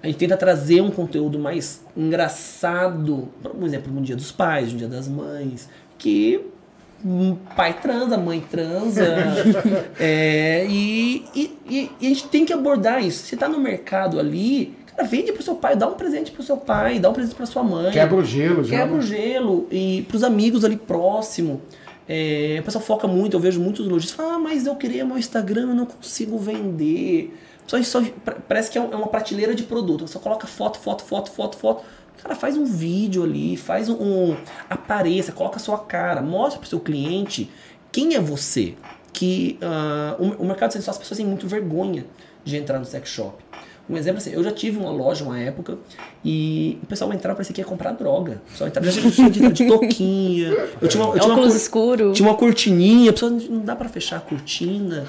[0.02, 4.78] A gente tenta trazer um conteúdo mais engraçado, por exemplo, no Dia dos Pais, no
[4.78, 5.68] Dia das Mães,
[5.98, 6.42] que
[7.56, 9.06] pai transa, mãe transa.
[10.00, 13.26] é, e, e, e- a gente tem que abordar isso.
[13.26, 16.58] Você tá no mercado ali, cara, vende pro seu pai, dá um presente pro seu
[16.58, 17.92] pai, dá um presente pra sua mãe.
[17.92, 18.78] Quebra o gelo já.
[18.78, 19.04] Quebra o né?
[19.04, 19.68] gelo.
[19.72, 21.62] E pros amigos ali próximo.
[22.12, 25.70] É, o pessoal foca muito, eu vejo muitos lojistas ah, mas eu queria meu Instagram,
[25.70, 27.38] eu não consigo vender.
[27.68, 30.08] Só, só, pa- parece que é é uma prateleira de produto.
[30.08, 31.84] Só coloca foto, foto, foto, foto, foto.
[32.24, 33.94] Cara, faz um vídeo ali, faz um.
[34.32, 34.38] um
[34.68, 37.48] apareça, coloca a sua cara, mostra pro seu cliente
[37.92, 38.74] quem é você.
[39.14, 42.08] Que ah, o, o mercado sensual, as pessoas têm muito vergonha
[42.44, 43.36] de entrar no sex shop.
[43.90, 45.78] Um exemplo assim, eu já tive uma loja uma época
[46.24, 48.42] e o pessoal entrava parecia que ia comprar droga.
[48.48, 50.50] O pessoal entrava já tinha de, de toquinha.
[50.80, 52.14] Eu tinha uma, eu tinha uma, escuro.
[52.14, 55.08] tinha uma cortininha, a pessoa não dá pra fechar a cortina.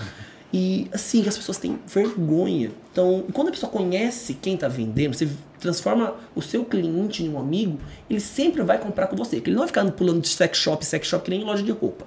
[0.52, 2.72] E assim, as pessoas têm vergonha.
[2.90, 5.28] Então, quando a pessoa conhece quem tá vendendo, você
[5.60, 7.78] transforma o seu cliente em um amigo,
[8.08, 9.40] ele sempre vai comprar com você.
[9.40, 11.62] Que ele não vai ficar pulando de sex shop, sex shop, que nem em loja
[11.62, 12.06] de roupa.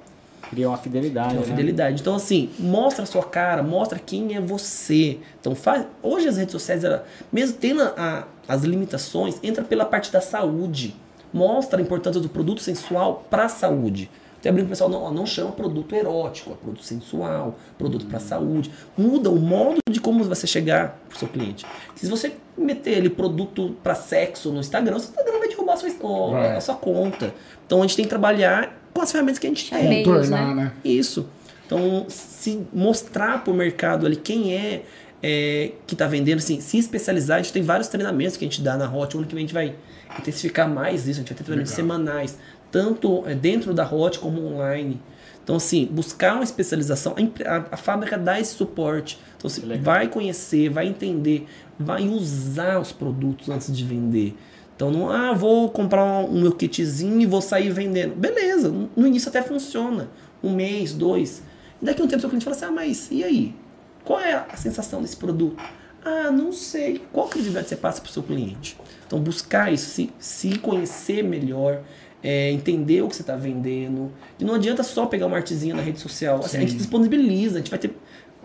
[0.54, 1.34] Cria uma fidelidade.
[1.34, 1.48] Uma né?
[1.48, 2.02] fidelidade.
[2.02, 5.20] Então, assim, mostra a sua cara, mostra quem é você.
[5.40, 5.86] Então, faz.
[6.02, 6.84] Hoje as redes sociais,
[7.32, 10.96] mesmo tendo a- as limitações, entra pela parte da saúde.
[11.34, 14.10] Mostra a importância do produto sensual para a saúde.
[14.40, 18.70] Até brinco o pessoal, não, não chama produto erótico, é produto sensual, produto para saúde.
[18.98, 21.66] Muda o modo de como você chegar pro seu cliente.
[21.96, 25.90] Se você meter ali produto para sexo no Instagram, o Instagram vai derrubar a sua,
[26.02, 27.34] o- a sua conta.
[27.66, 29.90] Então a gente tem que trabalhar com as ferramentas que a gente tem.
[29.90, 30.64] Meios, Contornar, né?
[30.66, 30.72] né?
[30.86, 31.28] Isso.
[31.66, 34.84] Então, se mostrar para o mercado ali quem é,
[35.22, 38.62] é, que está vendendo, assim, se especializar, a gente tem vários treinamentos que a gente
[38.62, 39.74] dá na Hot, onde que a gente vai
[40.20, 41.88] intensificar mais isso, a gente vai ter treinamentos Legal.
[41.98, 42.38] semanais,
[42.72, 45.02] tanto é, dentro da Hot como online.
[45.44, 47.16] Então, assim, buscar uma especialização,
[47.46, 49.18] a, a- a fábrica dá esse suporte.
[49.38, 49.84] Então, você Legal.
[49.84, 51.48] vai conhecer, vai entender,
[51.80, 54.36] vai usar os produtos antes de vender.
[54.76, 58.16] Então, não, ah, vou comprar um meu kitzinho e vou sair vendendo.
[58.16, 60.10] Beleza, no- início até funciona.
[60.44, 61.44] Um mês, dois.
[61.82, 63.56] E daqui a um tempo seu cliente fala assim, ah, mas e aí?
[64.04, 65.62] Qual é a sensação desse produto?
[66.04, 67.02] Ah, não sei.
[67.14, 68.78] Qual credibilidade você passa para o seu cliente?
[69.08, 71.82] Então, buscar isso, se, se conhecer melhor,
[72.22, 74.12] é, entender o que você está vendendo.
[74.40, 76.40] E não adianta só pegar uma artezinha na rede social.
[76.40, 77.96] Assim, a gente disponibiliza, a gente vai ter,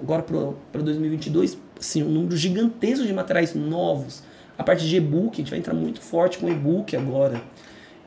[0.01, 4.23] agora para 2022, assim, um número gigantesco de materiais novos.
[4.59, 7.41] A parte de e-book, a gente vai entrar muito forte com e-book agora.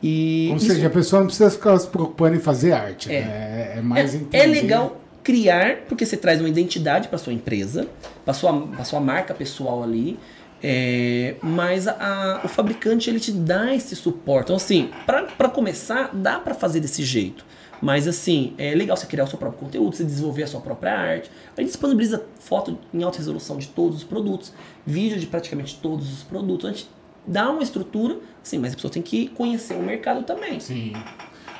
[0.03, 3.09] E Ou isso- seja, a pessoa não precisa ficar se preocupando em fazer arte.
[3.11, 3.21] É.
[3.21, 3.73] né?
[3.77, 4.37] É, mais é, entender.
[4.43, 7.87] é legal criar, porque você traz uma identidade para sua empresa,
[8.25, 10.19] para sua, pra sua marca pessoal ali.
[10.63, 14.43] é, mas a- a- o fabricante ele te dá esse suporte.
[14.45, 17.43] Então, assim, para começar, dá para fazer desse jeito.
[17.81, 20.93] Mas, assim, é legal você criar o seu próprio conteúdo, você desenvolver a sua própria
[20.93, 21.31] arte.
[21.57, 24.53] A gente disponibiliza foto em alta resolução de todos os produtos,
[24.85, 26.69] vídeo de praticamente todos os produtos.
[26.69, 26.87] A gente
[27.25, 30.59] dá uma estrutura, assim, mas a pessoa tem que conhecer o mercado também.
[30.59, 30.93] Sim.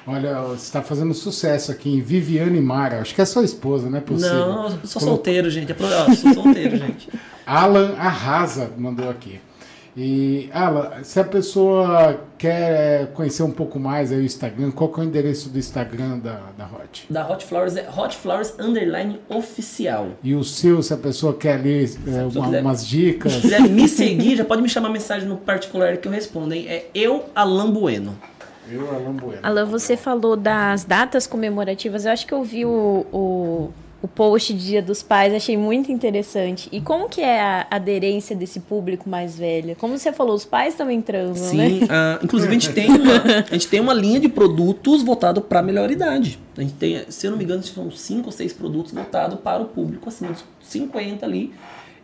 [0.05, 3.01] Olha, você está fazendo sucesso aqui em Viviane Mara.
[3.01, 4.35] Acho que é sua esposa, não é possível.
[4.35, 5.71] Não, eu sou Colocou- solteiro, gente.
[5.71, 7.07] É eu sou solteiro, gente.
[7.45, 9.39] Alan Arrasa mandou aqui.
[9.95, 14.99] E, Alan, se a pessoa quer conhecer um pouco mais aí o Instagram, qual que
[14.99, 17.05] é o endereço do Instagram da, da Hot?
[17.09, 20.07] Da Hot Flowers é Hot Flowers Underline Oficial.
[20.23, 23.33] E o seu, se a pessoa quer ler é, uma- quiser- umas dicas.
[23.33, 26.65] Se quiser me seguir, já pode me chamar mensagem no particular que eu respondo, hein?
[26.69, 28.17] É eu, Alan Bueno.
[28.71, 29.39] Eu, Alan Bueno.
[29.43, 32.05] Alan, você falou das datas comemorativas.
[32.05, 33.69] Eu acho que eu vi o, o,
[34.01, 36.67] o post de Dia dos Pais, achei muito interessante.
[36.71, 39.75] E como que é a aderência desse público mais velho?
[39.75, 41.69] Como você falou, os pais também transam, né?
[41.69, 43.13] Sim, ah, inclusive a gente, tem uma,
[43.49, 46.39] a gente tem uma linha de produtos voltado para a melhor idade.
[46.57, 49.61] A gente tem, se eu não me engano, são 5 ou 6 produtos voltados para
[49.61, 51.53] o público acima dos 50 ali.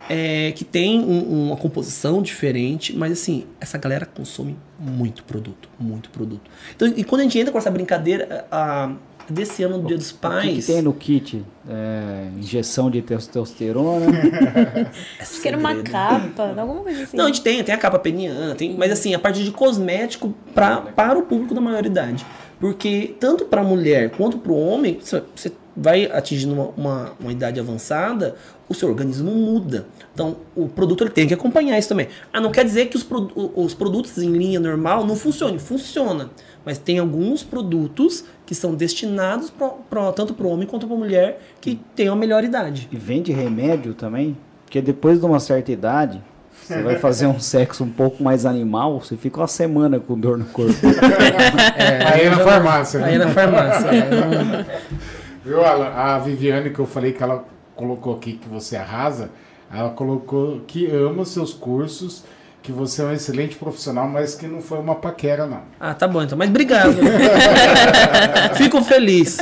[0.08, 6.08] é, que tem um- uma composição diferente, mas assim, essa galera consome muito produto, muito
[6.08, 6.48] produto.
[6.74, 8.92] Então, e quando a gente entra com essa brincadeira, a,
[9.28, 10.66] desse ano do Dia dos O que, Pais.
[10.66, 11.44] que tem no kit?
[11.68, 14.06] É, injeção de testosterona.
[15.20, 17.16] Acho que era uma capa, alguma coisa assim.
[17.16, 20.34] Não, a gente tem, tem a capa peniana, tem, mas assim, a parte de cosmético
[20.54, 22.24] pra, para o público da maioridade.
[22.60, 27.12] Porque tanto para a mulher quanto para o homem, você- você vai atingindo uma, uma,
[27.20, 28.34] uma idade avançada,
[28.68, 29.86] o seu organismo muda.
[30.12, 32.08] Então, o produto ele tem que acompanhar isso também.
[32.32, 35.58] Ah, não quer dizer que os, produ- os produtos em linha normal não funcionem.
[35.58, 36.30] Funciona.
[36.64, 40.96] Mas tem alguns produtos que são destinados pra, pra- tanto para o homem quanto para
[40.96, 42.88] a mulher que tem uma melhor idade.
[42.92, 44.36] E vende remédio também?
[44.64, 46.20] Porque depois de uma certa idade,
[46.62, 50.36] Você vai fazer um sexo um pouco mais animal, você fica uma semana com dor
[50.36, 50.74] no corpo.
[51.78, 53.02] É, aí é na farmácia.
[53.04, 53.24] Aí é Né?
[53.24, 53.88] na farmácia.
[55.44, 55.86] Viu, Alan?
[55.86, 57.44] A Viviane, que eu falei que ela
[57.78, 59.30] colocou aqui que você arrasa,
[59.72, 62.24] ela colocou que ama seus cursos,
[62.62, 65.62] que você é um excelente profissional, mas que não foi uma paquera, não.
[65.78, 66.36] Ah, tá bom então.
[66.36, 66.96] Mas obrigado.
[68.58, 69.38] Fico feliz.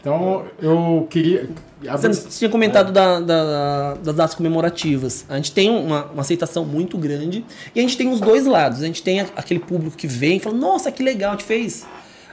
[0.00, 1.48] Então, eu queria.
[1.92, 5.24] Você você tinha comentado da- da- das datas comemorativas.
[5.28, 7.44] A gente tem uma, uma aceitação muito grande
[7.74, 8.82] e a gente tem os dois lados.
[8.82, 11.86] A gente tem aquele público que vem e fala: Nossa, que legal, a gente fez.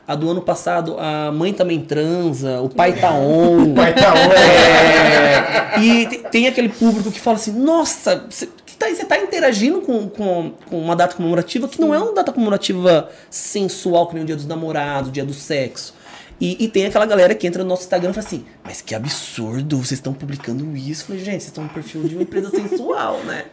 [0.07, 3.73] A do ano passado, a mãe também transa, o pai tá on.
[3.75, 8.47] Vai tá É, e te- tem aquele público que fala assim: Nossa, você
[8.79, 12.31] tá, você tá interagindo com, com, com uma data comemorativa que não é uma data
[12.31, 15.93] comemorativa sensual, que nem o dia dos namorados, o dia do sexo.
[16.39, 18.93] E, e tem aquela galera que entra no nosso Instagram e fala assim: Mas que
[18.95, 21.01] absurdo, vocês estão publicando isso.
[21.03, 23.43] Eu falei, gente, vocês estão no perfil de uma empresa sensual, né?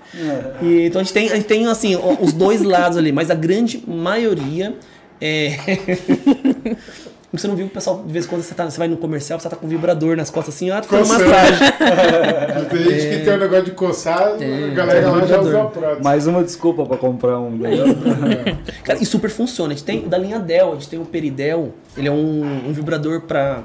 [0.63, 3.31] E, então a gente tem, a gente tem assim, o- os dois lados ali, mas
[3.31, 4.77] a grande maioria
[5.21, 5.57] é.
[7.39, 8.97] Você não viu que o pessoal, de vez em quando, você, tá, você vai no
[8.97, 11.31] comercial, você tá com um vibrador nas costas assim, ah, fazendo Coçando.
[11.31, 12.69] massagem.
[12.71, 16.03] Tem gente que tem um negócio de coçar, a galera lá já usa a prótese.
[16.03, 17.59] Mais uma desculpa pra comprar um.
[18.85, 19.73] Cara, e super funciona.
[19.73, 22.69] A gente tem o da linha Dell, a gente tem o Peridel, ele é um,
[22.69, 23.65] um vibrador pra,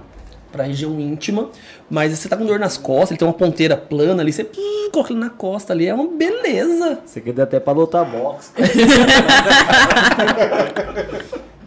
[0.51, 1.49] pra região íntima,
[1.89, 4.89] mas você tá com dor nas costas, ele tem uma ponteira plana ali, você pum,
[4.91, 6.99] coloca ele na costa ali, é uma beleza.
[7.05, 8.51] Você quer até pra lutar boxe.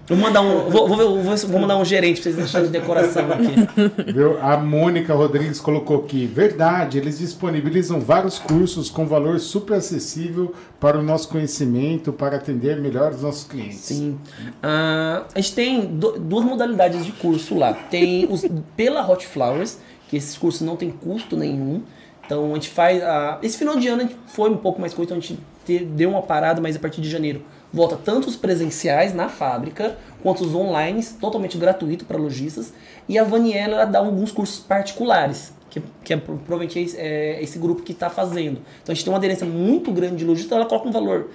[0.09, 3.25] Vou mandar um, vou, vou, vou, vou mandar um gerente pra vocês deixarem de decoração
[3.33, 4.13] aqui.
[4.13, 4.37] Viu?
[4.43, 10.99] A Mônica Rodrigues colocou aqui: verdade, eles disponibilizam vários cursos com valor super acessível para
[10.99, 13.79] o nosso conhecimento, para atender melhor os nossos clientes.
[13.79, 14.19] Sim.
[14.63, 17.73] Ah, a gente tem du- duas modalidades de curso lá.
[17.73, 18.45] Tem os
[18.77, 19.79] pela Hot Flowers,
[20.09, 21.81] que esses cursos não tem custo nenhum.
[22.27, 23.01] Então a gente faz.
[23.03, 25.39] ah, esse final de ano a gente foi um pouco mais coisa, então a gente
[25.65, 27.43] te- deu uma parada, mas a partir de janeiro
[27.73, 32.73] volta tanto os presenciais na fábrica, quanto os online, totalmente gratuito para lojistas.
[33.09, 35.53] E a Vaniela ela dá alguns cursos particulares.
[35.71, 38.61] Que, que é pro- provavelmente esse, é esse grupo que está fazendo.
[38.83, 41.31] Então a gente tem uma aderência muito grande de lojistas, ela coloca um valor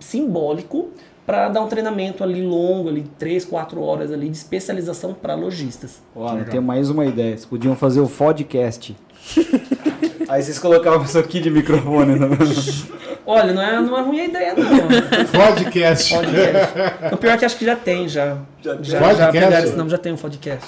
[0.00, 0.88] simbólico
[1.26, 6.00] para dar um treinamento ali longo, ali 3, 4 horas ali de especialização para lojistas.
[6.16, 7.32] Ó, eu tenho mais uma ideia.
[7.36, 8.96] Vocês podiam fazer o podcast.
[10.32, 12.18] Aí vocês colocavam isso aqui de microfone.
[12.18, 12.26] Né?
[13.26, 14.66] Olha, não é, não é ruim a ideia não.
[15.26, 16.14] Podcast.
[16.14, 17.14] Podcast.
[17.14, 18.38] O pior é que acho que já tem já.
[18.62, 19.32] Já, já, Podcast?
[19.32, 20.66] pegaram esse nome, já tem um podcast.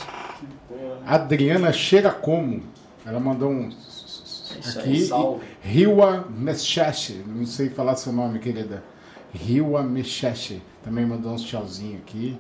[1.07, 2.62] Adriana cheira como?
[3.07, 3.71] Ela mandou um.
[3.71, 5.07] isso Aqui.
[5.07, 5.47] salve.
[5.62, 6.29] Riwa.
[6.31, 8.85] Não sei falar seu nome, querida.
[9.33, 10.61] Riwa Mecheche.
[10.85, 12.39] Também mandou uns tchauzinho aqui.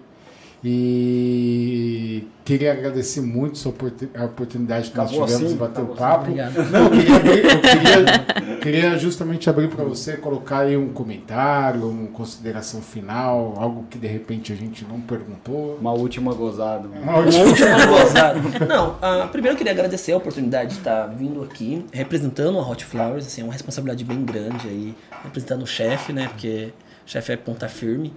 [0.66, 3.58] E queria agradecer muito
[4.16, 5.52] a oportunidade que nós Acabou tivemos assim?
[5.54, 6.20] de bater o Acabou papo.
[6.22, 6.70] Obrigado.
[6.70, 11.88] Não, eu queria, abrir- eu queria- queria justamente abrir para você colocar aí um comentário,
[11.88, 15.76] uma consideração final, algo que de repente a gente não perguntou.
[15.80, 16.88] Uma última gozada.
[16.88, 17.02] mano.
[17.02, 18.40] Uma última- Última gozada.
[18.66, 22.84] Não, ah, primeiro eu queria agradecer a oportunidade de estar vindo aqui, representando a Hot
[22.84, 26.70] Flowers, assim, é uma responsabilidade bem grande aí, representando o chefe, né, porque
[27.06, 28.12] o chefe é ponta firme.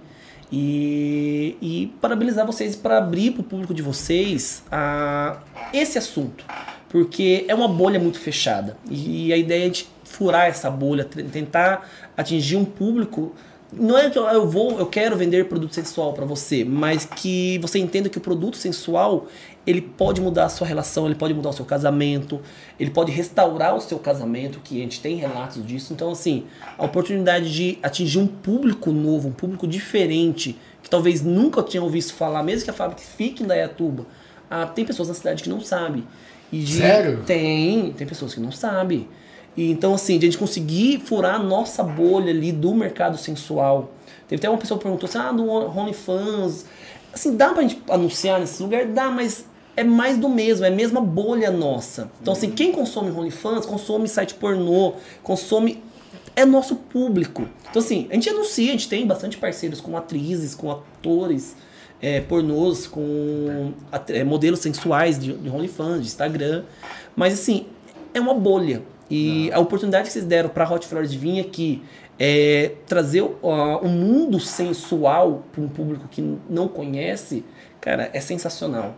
[0.50, 5.38] E, e parabenizar vocês para abrir para o público de vocês a,
[5.74, 6.44] esse assunto,
[6.88, 8.76] porque é uma bolha muito fechada.
[8.90, 11.86] E a ideia é de furar essa bolha, tentar
[12.16, 13.34] atingir um público
[13.72, 17.78] não é que eu vou, eu quero vender produto sensual para você, mas que você
[17.78, 19.26] entenda que o produto sensual
[19.68, 22.40] ele pode mudar a sua relação, ele pode mudar o seu casamento,
[22.80, 25.92] ele pode restaurar o seu casamento, que a gente tem relatos disso.
[25.92, 26.44] Então, assim,
[26.78, 32.10] a oportunidade de atingir um público novo, um público diferente, que talvez nunca tinha ouvido
[32.12, 34.06] falar, mesmo que a fábrica fique em Dayatuba,
[34.50, 36.02] ah, tem pessoas na cidade que não sabem.
[36.50, 37.22] E de- Sério?
[37.26, 39.06] Tem, tem pessoas que não sabem.
[39.54, 43.92] E então, assim, de a gente conseguir furar a nossa bolha ali do mercado sensual.
[44.26, 46.64] Teve até uma pessoa que perguntou assim, ah, do OnlyFans.
[47.12, 48.86] Assim, dá pra gente anunciar nesse lugar?
[48.86, 49.44] Dá, mas
[49.78, 52.10] é mais do mesmo, é a mesma bolha nossa.
[52.20, 55.82] Então, assim, quem consome OnlyFans, consome site pornô, consome...
[56.34, 57.48] É nosso público.
[57.68, 61.56] Então, assim, a gente anuncia, a gente tem bastante parceiros com atrizes, com atores,
[62.00, 63.72] é, pornôs, com
[64.08, 66.62] é, modelos sensuais de, de OnlyFans, de Instagram.
[67.16, 67.66] Mas, assim,
[68.14, 68.82] é uma bolha.
[69.10, 71.82] E a oportunidade que vocês deram para Hot Flowers de vir aqui
[72.18, 77.44] é trazer o o mundo sensual para um público que não conhece,
[77.80, 78.94] cara, é sensacional.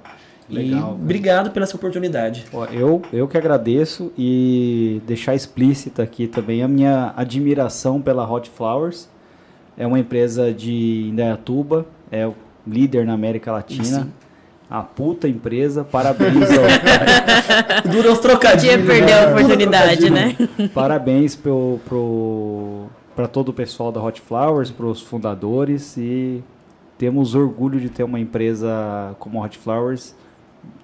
[0.50, 2.44] Legal, e obrigado pela essa oportunidade.
[2.52, 8.50] Ó, Eu, eu que agradeço e deixar explícita aqui também a minha admiração pela Hot
[8.50, 9.08] Flowers.
[9.76, 12.34] É uma empresa de Indaiatuba, é o
[12.66, 14.02] líder na América Latina.
[14.02, 14.12] Sim.
[14.68, 18.76] A puta empresa, parabéns ao, Dura os trocadilhos.
[18.76, 19.32] Podia perder a né?
[19.32, 20.36] oportunidade, né?
[20.72, 22.86] Parabéns pro, pro,
[23.16, 26.42] para todo o pessoal da Hot Flowers, para os fundadores e
[26.96, 30.14] temos orgulho de ter uma empresa como a Hot Flowers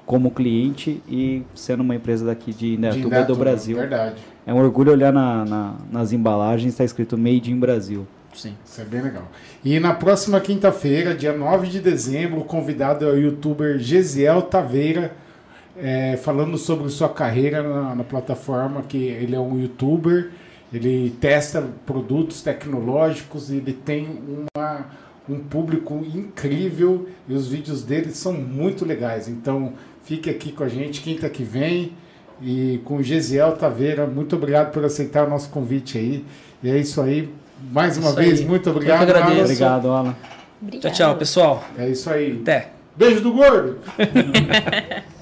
[0.07, 3.77] como cliente e sendo uma empresa daqui de Indaiatuba do Brasil.
[3.77, 4.15] Verdade.
[4.47, 8.07] É um orgulho olhar na, na- nas embalagens, está escrito Made in Brasil.
[8.33, 8.55] Sim.
[8.65, 9.29] Isso é bem legal.
[9.65, 15.13] E na próxima quinta-feira, dia 9 de dezembro, o convidado é o youtuber Gesiel Taveira,
[15.77, 20.31] é, falando sobre sua carreira na, na plataforma, que ele é um youtuber,
[20.73, 24.07] ele testa produtos tecnológicos, ele tem
[24.57, 24.87] uma,
[25.29, 29.29] um público incrível e os vídeos dele são muito legais.
[29.29, 29.73] Então,
[30.07, 31.93] fique aqui com a gente quinta que vem
[32.41, 34.07] e com o Gesiel Taveira.
[34.07, 36.25] Muito obrigado por aceitar o nosso convite aí.
[36.63, 37.29] E é isso aí.
[37.73, 38.47] Mais uma Isso vez, aí.
[38.47, 39.03] muito Eu que obrigado.
[39.03, 39.65] agradeço.
[39.65, 39.79] Alan.
[39.81, 40.17] Obrigado, Alan.
[40.81, 41.65] Tchau, tchau, pessoal.
[41.79, 42.39] É isso aí.
[42.43, 42.71] Até.
[42.97, 43.79] Beijo do gordo!